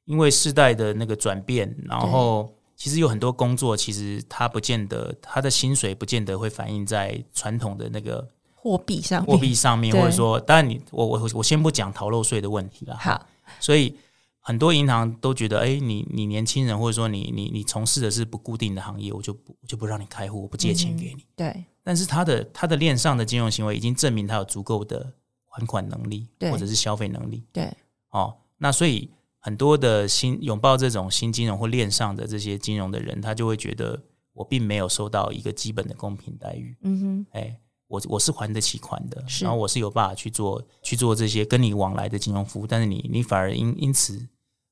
[0.05, 12.97] 因为世代的那个转变，然后其实有很多工作，其实它不见得它的薪水不见得会反映在传统的那个货币上货币上面，或者说，当然你我我我先不讲逃漏税的问题了。
[12.97, 13.27] 好，
[13.61, 13.95] 所以。
[14.41, 21.21] 很多银行都觉得，哎，你你年轻人，或者说你你你从事的是不固定的行业，我就不就不让你开户，我不借钱给你。
[21.21, 21.65] 嗯、对。
[21.85, 25.13] 但是他的他的链上的金融行为已经证明他有足够的
[25.51, 27.45] 还款能力，或者是消费能力。
[27.53, 27.71] 对。
[28.09, 34.01] 哦，那所以很多的新拥抱这种新金融或链上的这些金融的人，他就会觉得
[34.33, 36.77] 我并没有受到一个基本的公平待遇。
[36.83, 37.27] 嗯哼。
[37.33, 44.29] 哎，我我是还得起款的，然后我是有办法去做去做这些跟你往来的金融服务，但是你你反而因因此。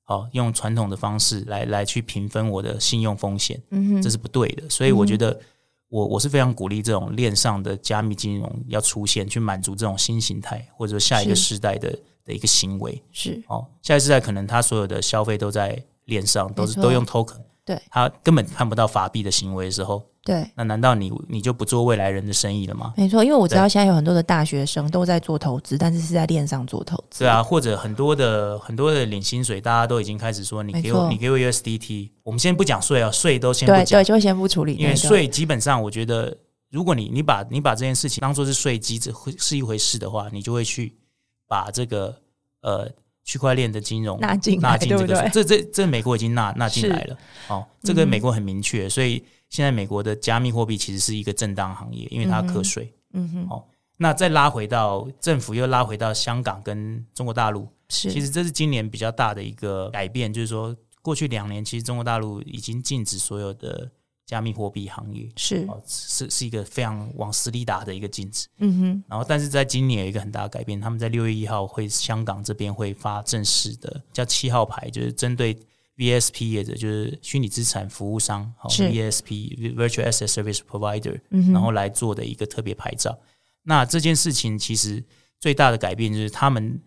[0.09, 4.71] 好，用传统的方式来来去评分我的信用风险，嗯哼，这是不对的。
[4.71, 5.37] 所以我觉得
[5.89, 13.03] 我我是非常鼓励这种链上的加密金融要出现，去满足这种新形态或者说下一个时代的是的一个行为。
[13.13, 17.37] 是，哦，下一个时代可能他所有的消费都在链上，都是都用 token。
[17.65, 22.95] 对，他根本看不到法币的行为的时候，对，那难道你你就不做未来人的生意了吗？
[22.97, 27.25] 没错，因为我知道现在有很多的大学生都在做投资，但是是在链上做投资。
[27.25, 36.37] 对啊，或者很多的很多的领薪水，大家都已经开始说，你给我你给我 USDT，我们先不讲税啊，税都先不讲，对，就先不处理，因为税基本上我觉得，
[36.71, 40.97] 如果你你把你把这件事情当做是税机制会是一回事的话，你就会去
[41.47, 42.21] 把这个
[42.61, 42.91] 呃。
[43.29, 47.19] 区块链的金融纳进纳进这个，这这这美国已经纳纳进来了。
[47.49, 52.95] 是哦，这个美国很明确，嗯、所以现在美国的加密货币其实是一个正当行业，因为它课税。
[53.15, 53.47] 嗯哼。
[53.51, 53.65] 哦，
[53.97, 63.91] 那再拉回到政府，又拉回到香港跟中国大陆，是其实这是今年比较大的一个改变，就是说过去两年其实中国大陆已经禁止所有的。
[64.27, 69.05] 加密货币行业是是是一个非常往死里打的一个禁止，嗯哼。
[69.09, 75.57] 然后，但是在今年有一个很大的改变，他们在六月一号会香港这边会发正式的叫七号牌，就是针对
[75.97, 81.53] VSP 业者，就是虚拟资产服务商，好是 VSP Virtual Asset Service Provider，嗯。
[81.53, 83.17] 然后来做的一个特别牌照。
[83.63, 85.05] 那这件事情其实
[85.39, 86.81] 最大的改变就是他们。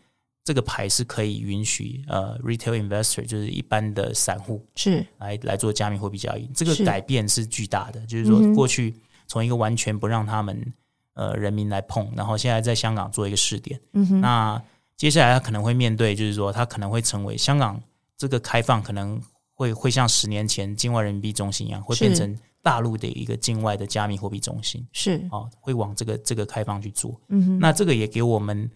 [0.50, 8.02] 这个牌是可以允许呃，retail investor 就是一般的散户是来来做加密货币交易，这个改变是巨大的。
[8.02, 8.96] 是就是说，过去
[9.28, 10.74] 从一个完全不让他们
[11.14, 13.80] 呃人民来碰，然后现在在香港做一个试点。
[13.94, 14.60] 嗯哼，那
[14.98, 17.80] 接下来他可能会面对，就是说他可能会成为香港
[18.18, 19.22] 这个开放，可能
[19.54, 24.84] 会会像十年前境外人民币中心一样，会变成大陆的一个境外的加密货币中心。
[24.94, 27.22] 是哦，会往这个这个开放去做。
[27.28, 28.68] 嗯哼，那这个也给我们。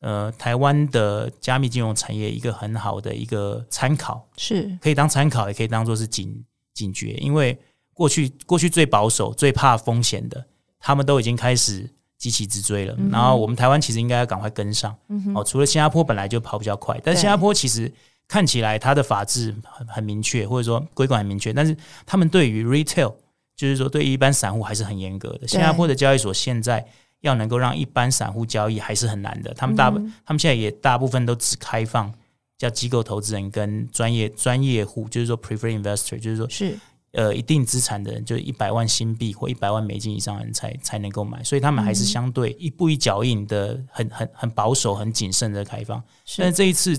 [0.00, 7.12] 呃，台湾的加密金融产业一个很好的一个参考，是可以当参考，也可以当做是警警觉。
[7.20, 7.54] 因为
[7.92, 10.42] 过去过去最保守、最怕风险的，
[10.78, 11.86] 他们都已经开始
[12.16, 12.94] 急起直追了。
[12.96, 14.96] 嗯、然后我们台湾其实应该要赶快跟上。
[15.08, 17.92] 嗯、哦，除了新加坡本来就跑比较快，但是新加坡其实
[18.26, 23.12] 看起来它的法制很很明确，或者说规管很明确，但是他们对于 retail，
[23.54, 25.46] 就是说对于一般散户还是很严格的。
[25.46, 26.86] 新加坡的交易所现在。
[27.20, 29.90] 要能够让一般散户交易还是很难的，他们大
[30.24, 32.12] 他们现在也大部分都只开放
[32.58, 36.78] 叫机构投资人跟专业专业户，就是说 preferred investor，就是说是。
[37.12, 46.00] 呃一定资产的人，就是一百万新币或一百万美金以上的人才才能够买，所以他们还是相对一步一脚印的，很很很保守、很谨慎的开放。
[46.24, 46.40] 是。
[46.40, 46.96] 但是这一次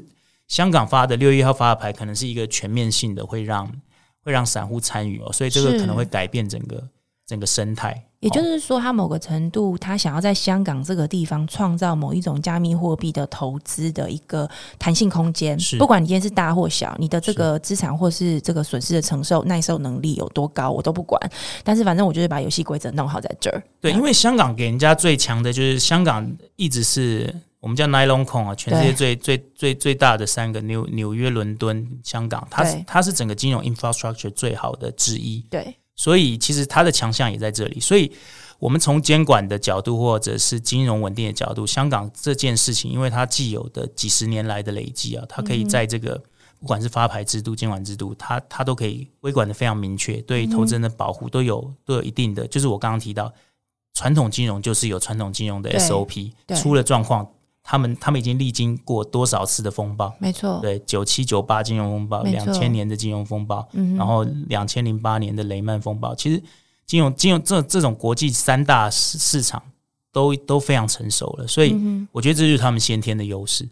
[0.49, 3.65] 香港发的六月一号发的牌，可能是一个全面性的，会让
[4.21, 6.85] 会让散户参与哦，所以这个可能会改变整个
[7.25, 8.03] 整个生态。
[8.21, 15.59] 也就是说，他某个程度，他想要在香港这个地方创造某一种加密货币的投资的一个弹性空间。
[15.59, 21.19] 是，不管你今天是大或小，你的这个资产或是这个损失的承受耐受能力有多高，我都不管。
[21.63, 23.61] 但是反正我就是把游戏规则弄好在这儿。
[23.81, 35.43] 对，因为香港给人家最强的就是香港一直是我们叫 Nylon Coin 啊，全世界最最最最大的三个纽纽约、伦敦、香港，它是它是整个金融 infrastructure 最好的之一。
[35.49, 35.75] 对。
[36.01, 37.79] 所以其实它的强项也在这里。
[37.79, 38.11] 所以
[38.57, 46.19] 我们从监管的角度，或者是金融稳定的角度，香港这件事情，因为它既有的几十年来的累积啊，它可以在这个
[46.59, 52.47] 不管是发牌制度、监管制度，它它都可以规管的非常明确，对投资人的保护都有都有一定的。
[52.47, 53.31] 就是我刚刚提到，
[53.93, 57.29] 传统金融就是有传统金融的 SOP，出了状况。
[57.63, 60.13] 他们他们已经历经过多少次的风暴？
[60.19, 66.41] 没错，对，九七九八金融风暴，两千年的金融风暴，嗯，然后两千零八年的雷曼风暴，其实
[66.85, 69.61] 金融金融这这种国际三大市市场
[70.11, 71.75] 都都非常成熟了，所以
[72.11, 73.69] 我觉得这就是他们先天的优势。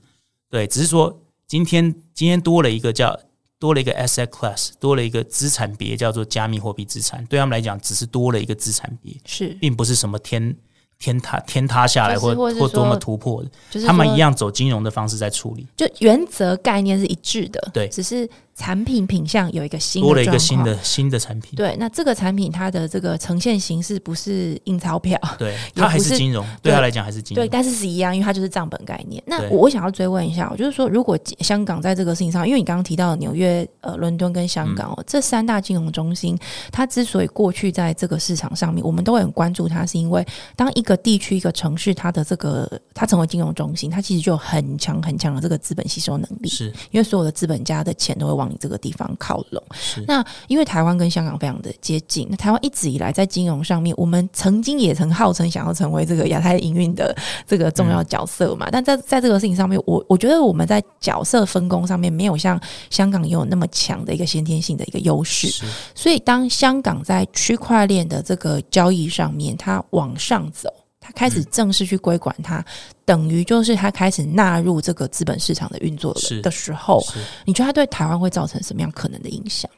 [0.50, 3.20] 对，只是说今天今天多了一个叫
[3.58, 10.56] 多了一个 asset class，多了一个资产别叫做加密货币资产，对他们来讲只是多了一个资产别，是，并不是什么天。
[11.00, 18.30] 天塌天塌下来，或或或多么突破的，就是他们一样走金融的方式在处理，就原则概念是一致的，对，只是。
[18.60, 21.56] 产品品相有一个新的，多了一个新的新的产品。
[21.56, 27.42] 对，那这个产品它的这个呈现形式不是印钞票，对，它还是金融，对他来讲还是金融。
[27.42, 29.24] 对，但是是一样，因为它就是账本概念。
[29.26, 36.38] 那我想要追问一下，就是说，如果香港在这个事情上，因为你刚刚提到纽约、呃、伦敦跟香港哦、嗯，这三大金融中心，
[36.70, 40.26] 它之所以过去在这个市场上面，我们都会很关注它，是因为
[40.58, 49.30] 当一个地区一个城市它的这个它成为金融中心，它其实就有很强很强的这个资本吸收能力，是因为所有的资本家的钱都会往你这个地方靠。
[49.30, 49.64] 靠拢。
[50.08, 58.66] 那因为台湾跟香港非常的接近，那台湾一直以来在金融上面，我们曾经也曾号称想要成为这个亚太营运的这个重要角色嘛。
[58.66, 62.60] 嗯、但在在这个事情上面，我我觉得我们在角色分工上面没有像
[62.90, 65.64] 香港有那么强的一个先天性的一个优势。
[65.94, 70.74] 所以当香港在区块链的这个交易上面，它往上走。
[71.16, 72.66] 开始正式去规管它，嗯、
[73.06, 77.04] 等于就是他开始纳入这个资本市场的运作的时候，
[77.46, 79.70] 你觉得它对台湾会造成什么样可能的影响？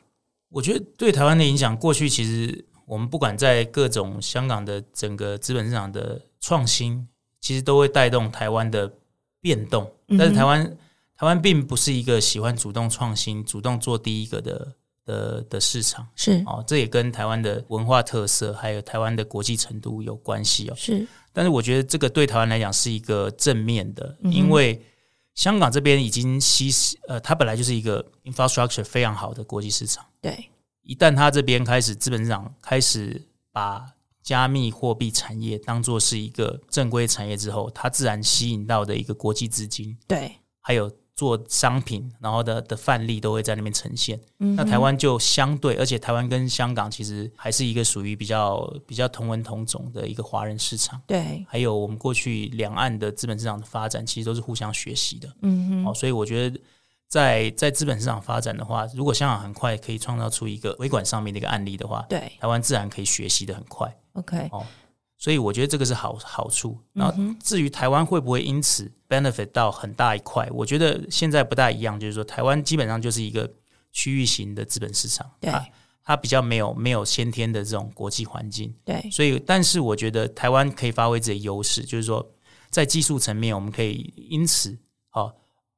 [0.49, 7.07] 我觉得对台湾的影响，过去其实我们不管在各种香港的整个资本市场的创新，
[7.39, 8.91] 其实都会带动台湾的
[9.39, 9.89] 变动。
[10.17, 10.77] 但是台湾、嗯、
[11.15, 14.73] 台湾并不是一个喜欢主动创新、主动做第一个的。
[15.03, 20.75] 的的市场是哦，这也跟台湾的文化特色，还有台湾的国际程度有关系哦。
[20.77, 24.81] 是，但是我觉得这个对台湾来讲是一个正面的，嗯、因为
[25.35, 26.69] 香港这边已经吸
[27.07, 30.05] 呃，它本来就是一个 infrastructure 非常好的国际市场。
[30.19, 30.49] 对，
[30.81, 33.85] 一旦它这边开始资本市场开始把
[34.21, 39.97] 加密货币产业当做是一个正规产业之后，它自然吸引到的一个国际资金。
[40.07, 40.91] 对，还有。
[41.21, 44.19] 做商品，然后的的范例都会在那边呈现。
[44.39, 50.99] 嗯、那台湾就相对，而且台湾跟香港其实还是一个属于比较比较同文同种的一个华人市场。
[51.05, 55.29] 对，还有我们过去两岸的资本市场的发展，其实都是互相学习的。
[55.43, 56.60] 嗯哼，哦，所以我觉得
[57.07, 63.95] 在在资本市场发展的话，如果香港很快可以创造出一个微管上面的一个案例的话，对，台湾自然可以学习的很快。
[64.13, 64.65] OK，哦。
[65.21, 66.75] 所以我觉得这个是好好处。
[66.93, 71.99] 然后至于台湾会不会因此 benefit 到很大一块，我觉得现在不大一样。
[71.99, 73.47] 就是说，台湾基本上就是一个
[73.91, 75.53] 区域型的资本市场，对，
[76.03, 78.73] 它比较没有没有先天的这种国际环境。
[78.84, 82.27] 对，所以但是我觉得台湾可以发挥自己的优势，就是说
[82.71, 84.75] 在技术层面，我们可以因此
[85.10, 85.31] 好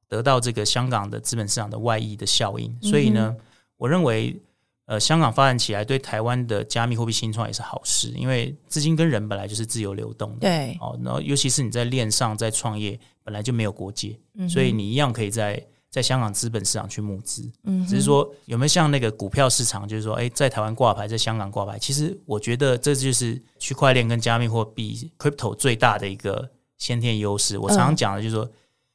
[0.08, 2.74] 得到这个香港的资本市场的外溢的效应。
[2.80, 3.36] 所以呢，
[3.76, 4.40] 我认为。
[4.86, 27.56] 呃，香港发展起来对台湾的加密货币新创也是好事，因为资金跟人本来就是自由流动的，对，哦，然后尤其是你在链上在创业，本来就没有国界，嗯，所以你一样可以在在香港资本市场去募资，嗯，只是说有没有像那个股票市场，就是说，哎，在台湾挂牌，在香港挂牌，其实我觉得这就是区块链跟加密货币 crypto 最大的一个先天优势。
[27.56, 28.44] 我常常讲的就是说。
[28.44, 28.52] 嗯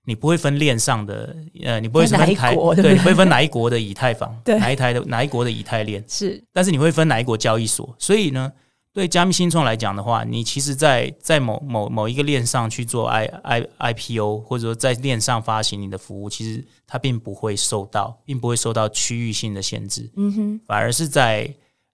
[0.10, 7.96] 你不会分链上的，呃，你不会分台，对，你不会分哪一国的以太坊， 哪一台的哪一国的以太链是，但是你会分哪一国交易所。
[8.00, 8.52] 所以呢，
[8.92, 20.10] 对加密新创来讲的话，你其实在，在在某某某一个链上去做 I I I P O，或者说在链上发行你的服务，其实它并不会受到，并不会受到区域性的限制。
[20.16, 21.48] 嗯哼，反而是在，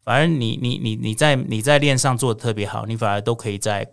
[0.06, 3.86] 反而你你你你在你在链上做的特别好，你反而都可以在。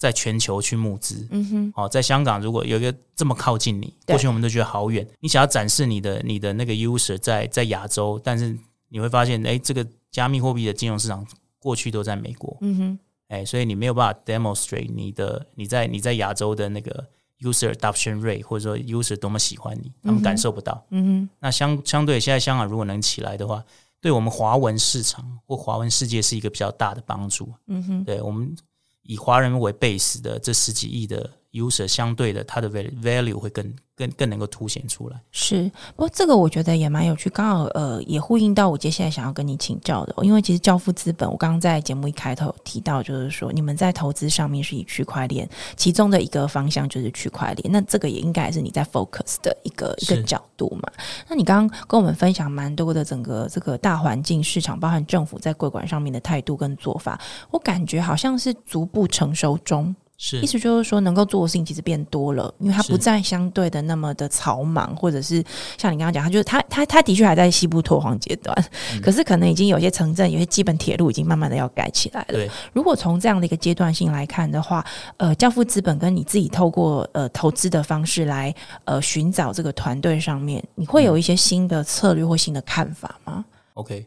[0.00, 5.06] 在全球去募资，嗯哼，哦，在香港如果有一个这么靠近你，过去我们都觉得好远。
[5.20, 11.26] 你想要展示你的你的那个 user 在在亚洲，但是你会发现，哎，这个加密货币的金融市场
[11.58, 12.98] 过去都在美国，嗯哼，
[13.28, 17.06] 哎，所以你没有办法 demonstrate 你的你在你在亚洲的那个
[17.40, 20.82] user adoption rate，或者说 user 多么喜欢你，他们感受不到。
[20.88, 23.62] 嗯哼，那相相对现在香港如果能起来的话，
[24.00, 27.52] 对我们华文市场或华文世界是一个比较大的帮助。
[27.66, 28.56] 嗯哼，对我们
[29.02, 33.74] 以华人为 base 的这十几亿的 user，相对的它的 value 会更。
[34.00, 35.20] 更更能够凸显出来。
[35.30, 45.46] 是，不过这个我觉得也蛮有趣，刚好呃也呼应到我接下来想要跟你请教的，因为其实教父资本，我刚刚在节目一开头提到，就是说你们在投资上面是以区块链，
[45.76, 50.90] 其中的一个方向就是区块链，那这个也应该是你在 focus 的一个一个角度嘛。
[51.28, 57.20] 那你刚刚跟我们分享蛮多的整个这个大环境市场，包含政府在柜管上面的态度跟做法，
[57.50, 59.94] 我感觉好像是逐步成熟中。
[60.22, 65.42] 是，意思就是说，能够做的事情其实变多了，因为它不再相对的那么的草莽，或者是
[65.78, 68.54] 像你刚刚讲，它就是它它它的确还在西部拓荒阶段，
[68.92, 72.34] 嗯，可是可能已经有些城镇、有些基本铁路已经慢慢的要盖起来了。
[72.34, 74.84] 对，如果从这样的一个阶段性来看的话，
[75.16, 78.54] 呃，教父资本跟你自己透过呃投资的方式来
[78.84, 83.42] 呃寻找这个团队上面，你会有一些新的策略或新的看法吗
[83.72, 84.06] ？OK。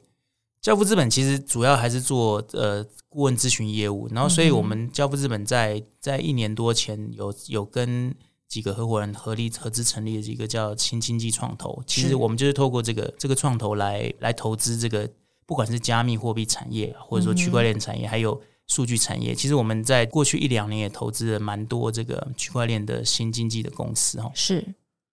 [0.61, 2.81] 教父资本其实主要还是做呃
[3.13, 8.13] 顾问咨询业务，然后所以我们交付资本在在一年多前有有跟
[8.47, 15.07] 几个合伙人合力合资成立了一个叫新经济创投，其实我们就是透过这个这个创投来来投资这个
[15.45, 24.31] 不管是加密货币产业或者说区块链产业，还有数据产业，其实我们在过去一两年也投资了蛮多这个区块链的新经济的公司哦。
[24.33, 24.65] 是，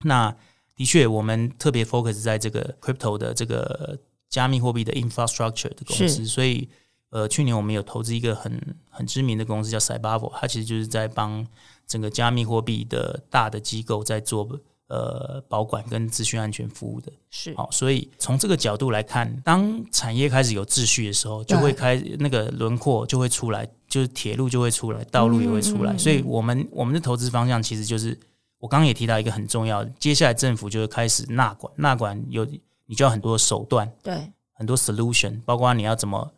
[0.05, 0.35] 那
[0.75, 4.01] 的确我们特别 focus 在这个 crypto 的这个。
[4.31, 6.69] 加密货币的 infrastructure 的公司，所以
[7.11, 11.47] 呃，去年我们有投资一个很很知名的公司叫 Cybervo，它其实就是在帮
[11.87, 14.49] 整个加密货币的大的机构在做
[14.89, 17.13] 呃保管跟资讯安全服务的。
[17.29, 25.93] 是，好，所以从这个角度来看，当产业开始有秩序的时候，就会开那个轮廓就会出来，就是铁路就会出来，道路也会出来。
[25.93, 28.19] 嗯嗯嗯，所以我们我们的投资方向其实就是
[28.59, 32.47] 我刚刚也提到一个很重要的，接下来政府就会开始纳管，纳管有。
[32.87, 36.29] 你就要很多手段，对，很多 solution，包括你要怎么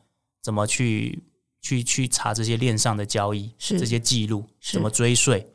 [0.43, 1.23] 怎么去
[1.61, 3.79] 去去查这些链上的交易，是。
[3.79, 5.47] 这些记录，怎么追税，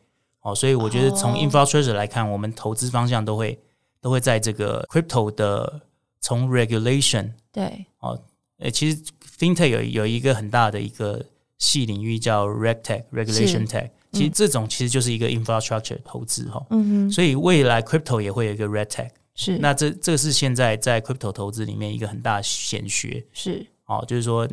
[0.42, 3.60] 哦，所以我觉得从 infrastructure 来看，哦，我们投资方向都会
[4.00, 5.82] 都会在这个 crypto 的
[6.22, 8.18] 从 regulation，对，哦，
[8.60, 8.98] 诶，其实
[9.38, 11.24] fintech 有有一个很大的一个
[11.58, 19.10] 细领域叫 regtech regulation tech，其实这种其实就是一个 infrastructure 投资哈，嗯哼，所以未来 crypto 也会有一个 regtech。
[19.36, 23.64] 是，那这这个是现在在 crypto 投资里面一个很大的显学，是。
[23.86, 24.50] 哦，就是说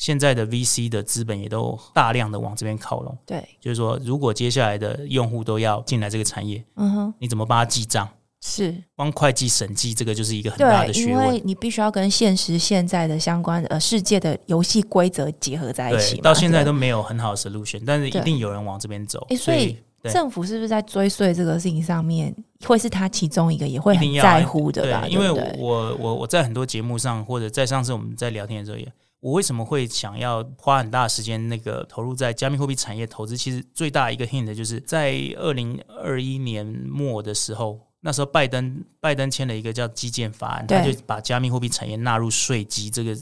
[0.00, 8.08] 现在的 VC 的资本也都大量的往这边靠拢，对，就是说如果接下来的用户都要进来这个产业，嗯哼，你怎么帮他记账？
[8.40, 19.76] 是，光会计审计这个就是一个很大的学问，因为你必须要跟现实现在的相关呃世界的游戏规则结合在一起，到现在都没有很好的 solution，但是一定有人往这边走，所以。
[20.04, 22.34] 政府是不是在追税这个事情上面，
[22.64, 25.02] 会是他其中一个也会很在乎的吧？
[25.02, 28.90] 对，因为我我我在很多节目上，或者在上次我们在聊天的时候也，
[29.20, 33.36] 我为什么会想要花很大的时间那个投入在加密货币产业投资？
[33.36, 43.16] 其实最大一个 hint 就是在二零二一年末的时候，那时候拜登拜登签了一个叫基建法案，他就把加密货币产业纳入税基这个。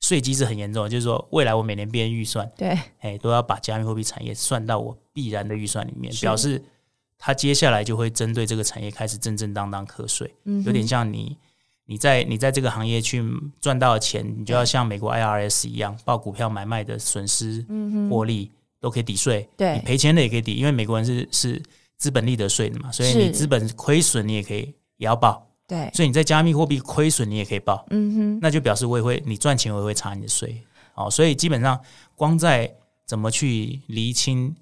[0.00, 6.62] 税基是很严重的，就是说未来我每年编预算，对，哎，都要把加密货币产业算到我必然的预算里面，表示
[7.16, 11.38] 他接下来就会针对这个产业开始正正当当课税，嗯，有点像你
[11.86, 13.22] 你在你在这个行业去
[13.60, 17.64] 赚到的钱，你就要像美国 IRS 一样报股票买卖的损失、
[18.10, 21.62] 获利都可以抵税，对，你赔钱的也可以抵，因为美国人是是
[21.96, 25.46] 资本利得税的嘛，所以你资本亏损你也可以也要报。
[25.66, 30.62] 对，所以你在加密货币亏损，你也可以报，嗯哼，那就表示我也会，你赚钱我也会查你的税，
[30.94, 31.80] 哦，所以基本上
[32.14, 32.70] 光在
[33.06, 34.54] 怎么去厘清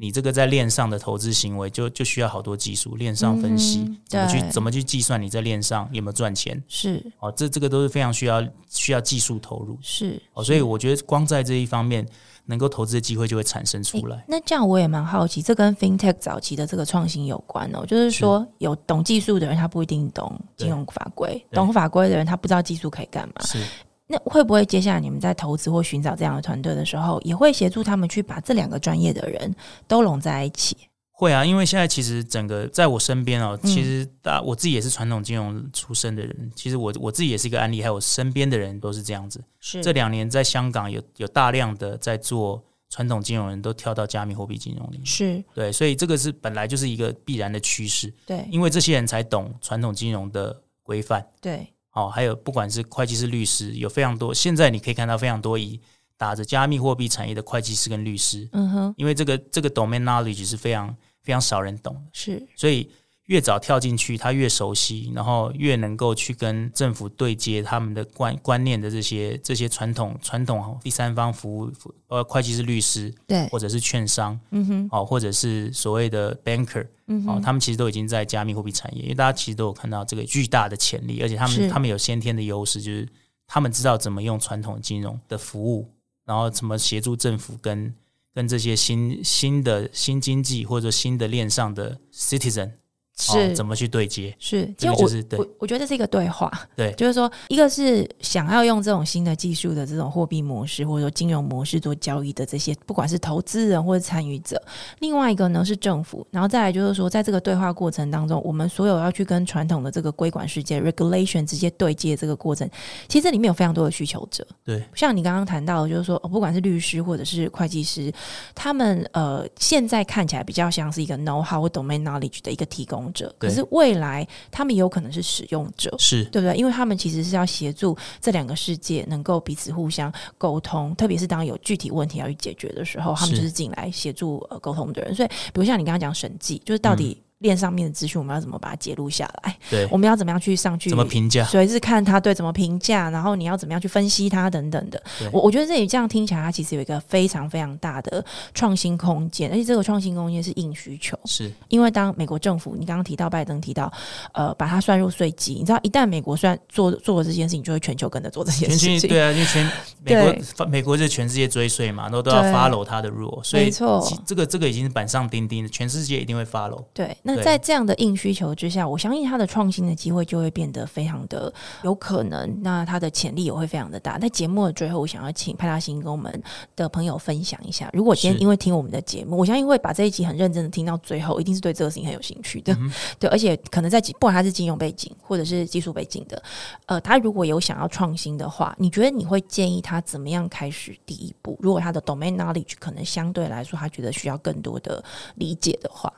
[0.00, 12.06] 你这个在链上的投资行为，就就需要好多技术，链上分析，嗯、怎么去怎么去计算你在链上有没有赚钱，是，哦，这这个都是非常需要需要技术投入，是，哦，所以我觉得光在这一方面。
[12.46, 14.16] 能够投资的机会就会产生出来。
[14.16, 17.86] 欸、那这样我也蛮好奇，这跟 FinTech 早期的这个创新有关哦。
[17.86, 23.34] 就是说，有懂技术的人，他不一定懂金融法规；懂法规的人，他不知道技术可以干嘛。
[23.44, 23.62] 是。
[24.10, 29.54] 那会不会接下来你们在投资或寻找这样的团队的时候，也会协助他们去把这两个专业的人
[29.86, 30.76] 都拢在一起？
[31.12, 39.40] 会啊，因为现在其实整个在我身边哦，其实大我自己也是传统金融出身的人，嗯、其实我我自己也是一个案例，还有我身边的人都是这样子。
[39.60, 48.12] 是这两年在香港有有大量的在做传统金融人都跳到加密货币金融里面，是对，所以这个是本来就是一个必然的趋势。
[48.26, 51.24] 对，因为这些人才懂传统金融的规范。
[51.40, 55.80] 对，哦，还有不管是会计师、律师，有非常多，现在你可以看到非常多以
[56.16, 62.90] 打着加密货币产业的会计师跟律师，嗯哼，因为这个这个 domain knowledge 是非常非常少人懂的，是，所以。
[63.30, 71.72] 越早跳进去，他越熟悉，然后越能够去跟政府对接他们的观观念的这些这些传统传统第三方服务，
[72.08, 83.08] 呃，会计师、律师，对，或者是券商，嗯哼，哦，或者是所谓的 banker，嗯哼，哦，他们其实都已经在加密货币产业，因为大家其实都有看到这个巨大的潜力，而且他们他们有先天的优势，就是
[83.46, 85.88] 他们知道怎么用传统金融的服务，
[86.24, 87.94] 然后怎么协助政府跟
[88.34, 92.72] 跟这些新新的新经济或者新的链上的 citizen。
[93.20, 94.34] 是、哦、怎么去对接？
[94.38, 95.38] 是，这个就是对。
[95.38, 104.56] 我我觉得这是一个对话， 对，就是说，一个是想要用这种新的技术的这种货币模式或者说金融模式做交易的这些，不管是投资人或者参与者；
[105.00, 112.68] 另外一个呢是政府，然后再来就是说，在这个对话过程当中，我们所有要去跟传统的这个规管世界 regulation 直接对接这个过程，
[113.08, 114.46] 其实这里面有非常多的需求者。
[114.64, 118.12] 对，像你刚刚谈到的，就是说，不管是律师或者是会计师，
[118.54, 123.09] 他们呃现在看起来比较像是一个 know how 或 domain knowledge 的一个提供。
[123.12, 126.56] 者，可是未来他们有可能是使用者，是对不对？
[126.56, 135.14] 因为他们其实是要协助这两个世界能够彼此互相沟通，特别是当有具体问题要去解决的时候，他们就是进来协助呃沟通的人。
[135.14, 137.24] 所以，比如像你刚刚讲审计，就是到底、嗯。
[137.40, 139.56] 链上面的资讯，我们要怎么把它揭露下来？
[139.68, 140.88] 对，我们要怎么样去上去？
[140.88, 141.44] 怎么评价？
[141.44, 145.02] 所以是看他对怎么评价，然后你要怎么样去分析它等等的。
[145.32, 148.24] 我我觉得这里这样听起来，它其实有一个非常非常大的
[148.54, 151.18] 创新空间，而且这个创新空间是硬需求。
[151.24, 153.90] 是因为当美国政府，你刚刚提到拜登提到，
[154.32, 159.08] 呃，把它算入税基，你知道一旦美国算做做了这件事情，就会全球跟着做这件事情。
[159.08, 159.70] 对啊，因为全
[160.04, 160.14] 美
[160.54, 166.84] 国美国是全世界追税嘛，然后都要 follow 它的 rule，所以没错，这个这个已经是板上钉钉的，全世界一定会 follow。
[166.92, 171.52] 对，那在这样的硬需求之下，我相信它的创新的机会就会变得非常的
[171.82, 174.18] 有可能，那它的潜力也会非常的大。
[174.18, 176.42] 在节目的最后，我想要请派大星跟我们
[176.76, 182.72] 的朋友分享一下，如果今天因为听我们的节目，我相信会把这一集很认真的听到最后，一定是对这个事情很有兴趣的。
[182.74, 186.42] 嗯、 对，而且可能在不管他是金融背景或者是技术背景的，
[186.86, 191.58] 呃，他如果有想要创新的话，你觉得你会建议他怎么样开始第一步？
[191.60, 195.02] 如果他的 domain knowledge 可能相对来说，他觉得需要更多的
[195.36, 196.12] 理解的话，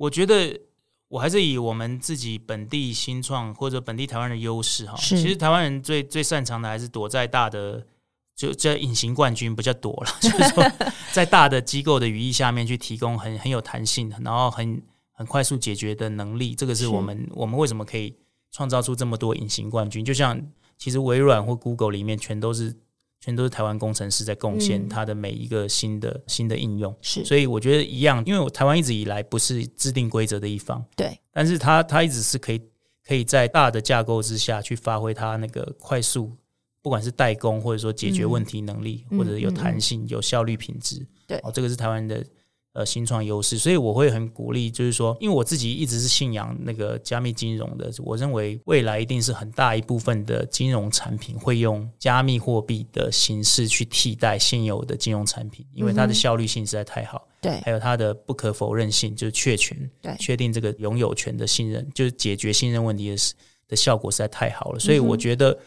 [0.00, 0.60] 我觉得。
[1.10, 7.84] 我还是以我们自己本地新创或者本地台湾的优势哈，其实台湾人最最擅长的还是躲在大的
[8.36, 10.64] 就叫隐形冠军，不叫躲了， 就是说
[11.10, 14.80] 在大的机构的羽翼下面去提供很很有弹性，然后很
[15.10, 18.14] 很快速解决的能力，这个是我们我们为什么可以
[18.52, 20.04] 创造出这么多隐形冠军？
[20.04, 20.40] 就像
[20.78, 22.72] 其实微软或 Google 里面全都是。
[23.20, 32.60] 全都是台湾工程师在贡献他的每一个新的、嗯、新的应用，是，所以我觉得一样，因为我台湾一直以来不是制定规则的一方，对，但是它它一直是可以
[33.06, 36.32] 可以在大的架构之下去发挥它那个快速，
[36.80, 42.24] 不管是代工或者说解决问题能力，嗯、或者有弹性、嗯、有效率、品质，对，哦，这个是台湾的。
[42.72, 63.16] 呃，新创优势，所以我会很鼓励，就是说，因为我自己一直是信仰那个加密金融的，我认为未来一定是很大一部分的金融产品会用加密货币的形式去替代现有的金融产品，因为它的效率性实在太好，对、嗯，还有它的不可否认性，就是确权，对，确定这个拥有权的信任，就是解决信任问题的
[63.66, 65.58] 的效果实在太好了，所以我觉得，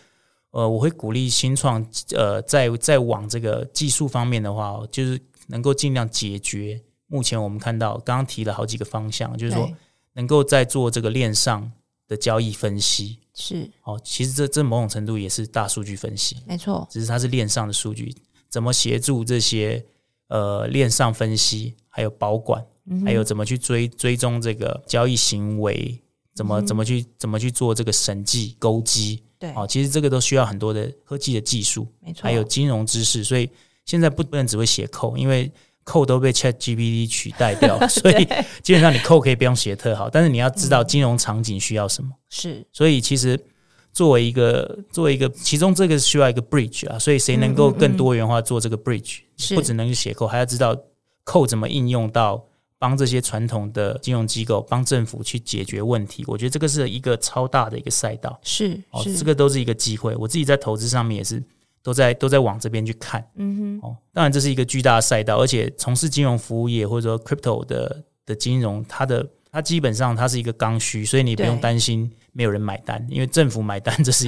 [0.52, 1.86] 呃，我会鼓励新创，
[2.16, 6.82] 呃，在在往这个技术方面的话，就是能够尽量解决。
[7.14, 9.72] 目前我们看到，刚刚提了好几个方向，就是说
[10.14, 11.72] 能够在做这个链上
[12.08, 13.70] 的交易分析，是。
[13.84, 18.12] 哦，其实这这某种程度也是大数据分析，没错，只是它是链上的数据，
[18.50, 19.86] 怎么协助这些
[20.28, 26.02] 呃链上分析，还有保管，嗯、还有怎么去追追踪这个交易行为，
[26.34, 33.48] 怎么、嗯、怎么去怎么去做这个审计勾稽，对，哦，其实这个都需要很多的科技的技术，没错，还有金融知识，所以
[33.86, 35.52] 现在不不能只会写 code，因为
[35.86, 38.28] code 都被 ChatGPT 取代掉， 所以
[38.62, 42.10] 基本上你 code 可以不用写特好，但是你要知道金融场景需要什么。
[42.30, 43.40] 是，所以其实
[43.92, 49.20] 作为一个作为一个，其中这个需要一个 bridge 啊，所以谁能够更多元化做这个 bridge，
[49.56, 50.76] 不只能写 code，还要知道
[51.26, 52.44] code 怎么应用到
[52.80, 56.24] 帮这些传统的金融机构、帮政府去解决问题。
[56.28, 58.40] 我觉得这个是一个超大的一个赛道。
[58.44, 60.16] 是，哦，这个都是一个机会。
[60.16, 61.44] 我自己在投资上面也是。
[61.84, 74.28] 都在都在往这边去看，嗯哼，哦，当然这是一个巨大的赛道，而且从事金融服务业或者说 crypto 的的金融，它的它基本上它是一个刚需，所以你不用担心没有人买单，因为政府买单 这是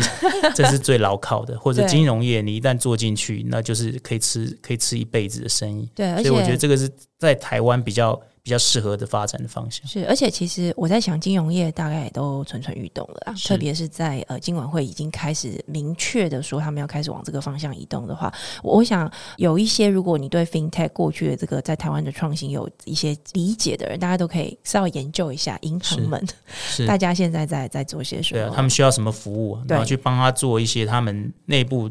[0.53, 8.21] 这是最牢靠的，或者金融业你一旦做进去，那就是可以吃可以吃一辈子的生意，对，所以我觉得这个是在台湾比较。
[8.45, 9.85] 比较适合的发展的方向。
[9.87, 18.31] 是，而且其实我在想，金融业大概也都蠢蠢欲动了啊，特别是在呃金管会已经开始明确的说他们要开始往这个方向移动的话，
[18.61, 28.41] 我想有一些如果你对 FinTech 过去的这个在台湾的创新有一些理解的人，大家都可以稍微研究一下银行们， 是大家现在在在做些什么？
[28.41, 31.89] 对啊，他们需要什么服务，然后去帮他做一些他们内部。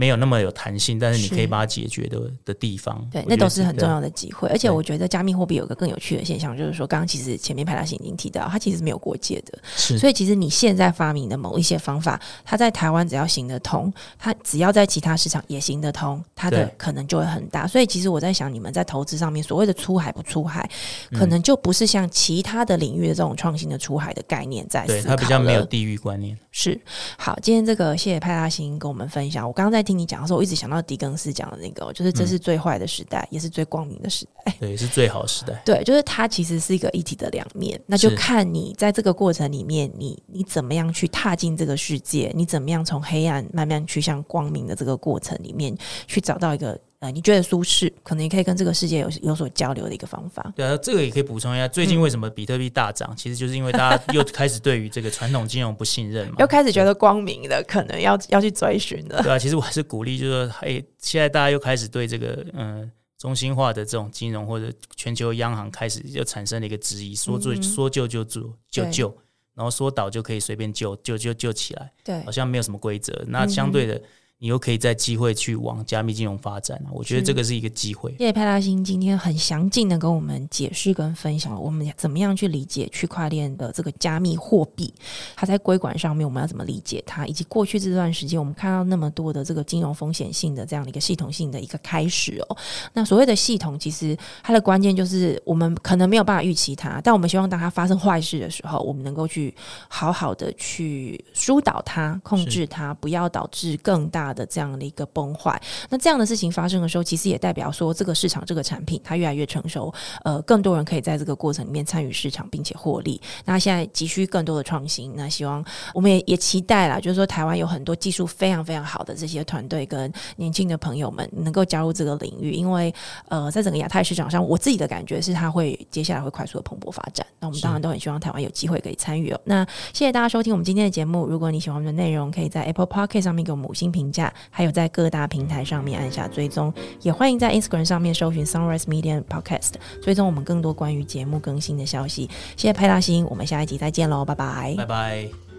[0.00, 4.48] 没有那么有弹性，但是你可以把它解决的的地方，对，那都是很重要的机会。
[4.48, 9.98] 而且我觉得加密货币有个更有趣的现象，就是说，刚刚其实前面派大星已经提到，它其实是没有国界的，是。
[9.98, 17.66] 所以其实你现在发明的某一些方法，它在台湾只要行得通，它只要在其他市场也行得通，它的可能就会很大。
[17.66, 20.66] 所以其实我在想，你们在投资上面所谓的出海不出海，
[21.12, 25.02] 可能就不是像其他的领域的这种创新的出海的概念在思考。
[25.02, 26.34] 对，它比较没有地域观念。
[26.50, 26.80] 是。
[27.18, 29.46] 好，今天这个谢谢派大星跟我们分享。
[29.46, 30.60] 我刚刚在听你讲的时候，我一直。
[30.60, 35.58] 想到狄更斯讲的那个，就是这是最坏的时代，嗯，也是最光明的时代， 对，是最好的时代。
[35.64, 45.74] 对，就是它其实是一个一体的两面，那就看你在这个过程里面，你你怎么样去踏进这个世界，你怎么样从黑暗慢慢去向光明的这个过程里面
[46.06, 46.78] 去找到一个。
[47.00, 50.52] 呃，你觉得舒适，可能也可以跟这个世界有有所交流的一个方法。
[50.54, 53.08] 对啊，这个也可以补充一下，最近为什么比特币大涨？
[53.10, 59.22] 嗯、其实就是因为大家又开始对于这个传统金融不信任嘛， 又开始觉得光明的可能要要去追寻了。
[59.22, 69.08] 对啊，其实我还是鼓励，就是说，哎，现在大家又开始对这个嗯、呃、中心化的这种金融或者全球央行开始又产生了一个质疑，说做、嗯、说救就做就救，
[69.54, 73.24] 然后说倒就可以随便救救救救起来，对，好像没有什么规则。
[73.26, 73.94] 那相对的。
[73.94, 74.02] 嗯
[74.42, 78.10] 你又可以在机会去往加密金融发展，我觉得这个是一个机会。
[78.12, 84.94] 谢谢派大星今天很详尽的跟我们解释跟分享，我们怎么样去理解区块链的这个加密货币，
[85.36, 92.56] 它在规管上面我们要怎么理解它，以及过去这段时间我们看到那么多的这个金融风险性的这样的一个系统性的一个开始哦。
[92.94, 99.54] 那所谓的系统，其实它的关键就是我们可能没有办法预期它，但我们希望当它发生坏事的时候，我们能够去
[99.88, 104.29] 好好的去疏导它、控制它，不要导致更大。
[104.32, 109.92] 的这样的一个崩坏，那这样的事情发生的时候，其实也代表说这个市场这个产品它越来越成熟，
[110.24, 113.20] 呃，更多人可以在这个过程里面参与市场，并且获利。
[113.44, 115.64] 那现在急需更多的创新，那希望
[115.94, 122.92] 我们也也期待啦，就是说台湾有很多技术非常非常好的这些团队跟年轻的朋友们能够加入这个领域，因为
[123.28, 127.26] 呃，在整个亚太市场上，我自己的感觉是它会接下来会快速的蓬勃发展。
[127.38, 129.40] 那我们当然都很希望台湾有机会可以参与哦。
[129.44, 134.12] 那谢谢大家收听我们今天的节目，如果你喜欢我们的内容，可以在 Apple Podcast 上面给我们五星评
[134.50, 142.28] 还有在各大平台上面按下追踪，也欢迎在 Instagram 上面搜寻 Sunrise Media Podcast，追踪我们更多关于节目更新的消息。
[142.56, 145.49] 谢谢派大星，我们下一集再见喽，拜拜，拜拜。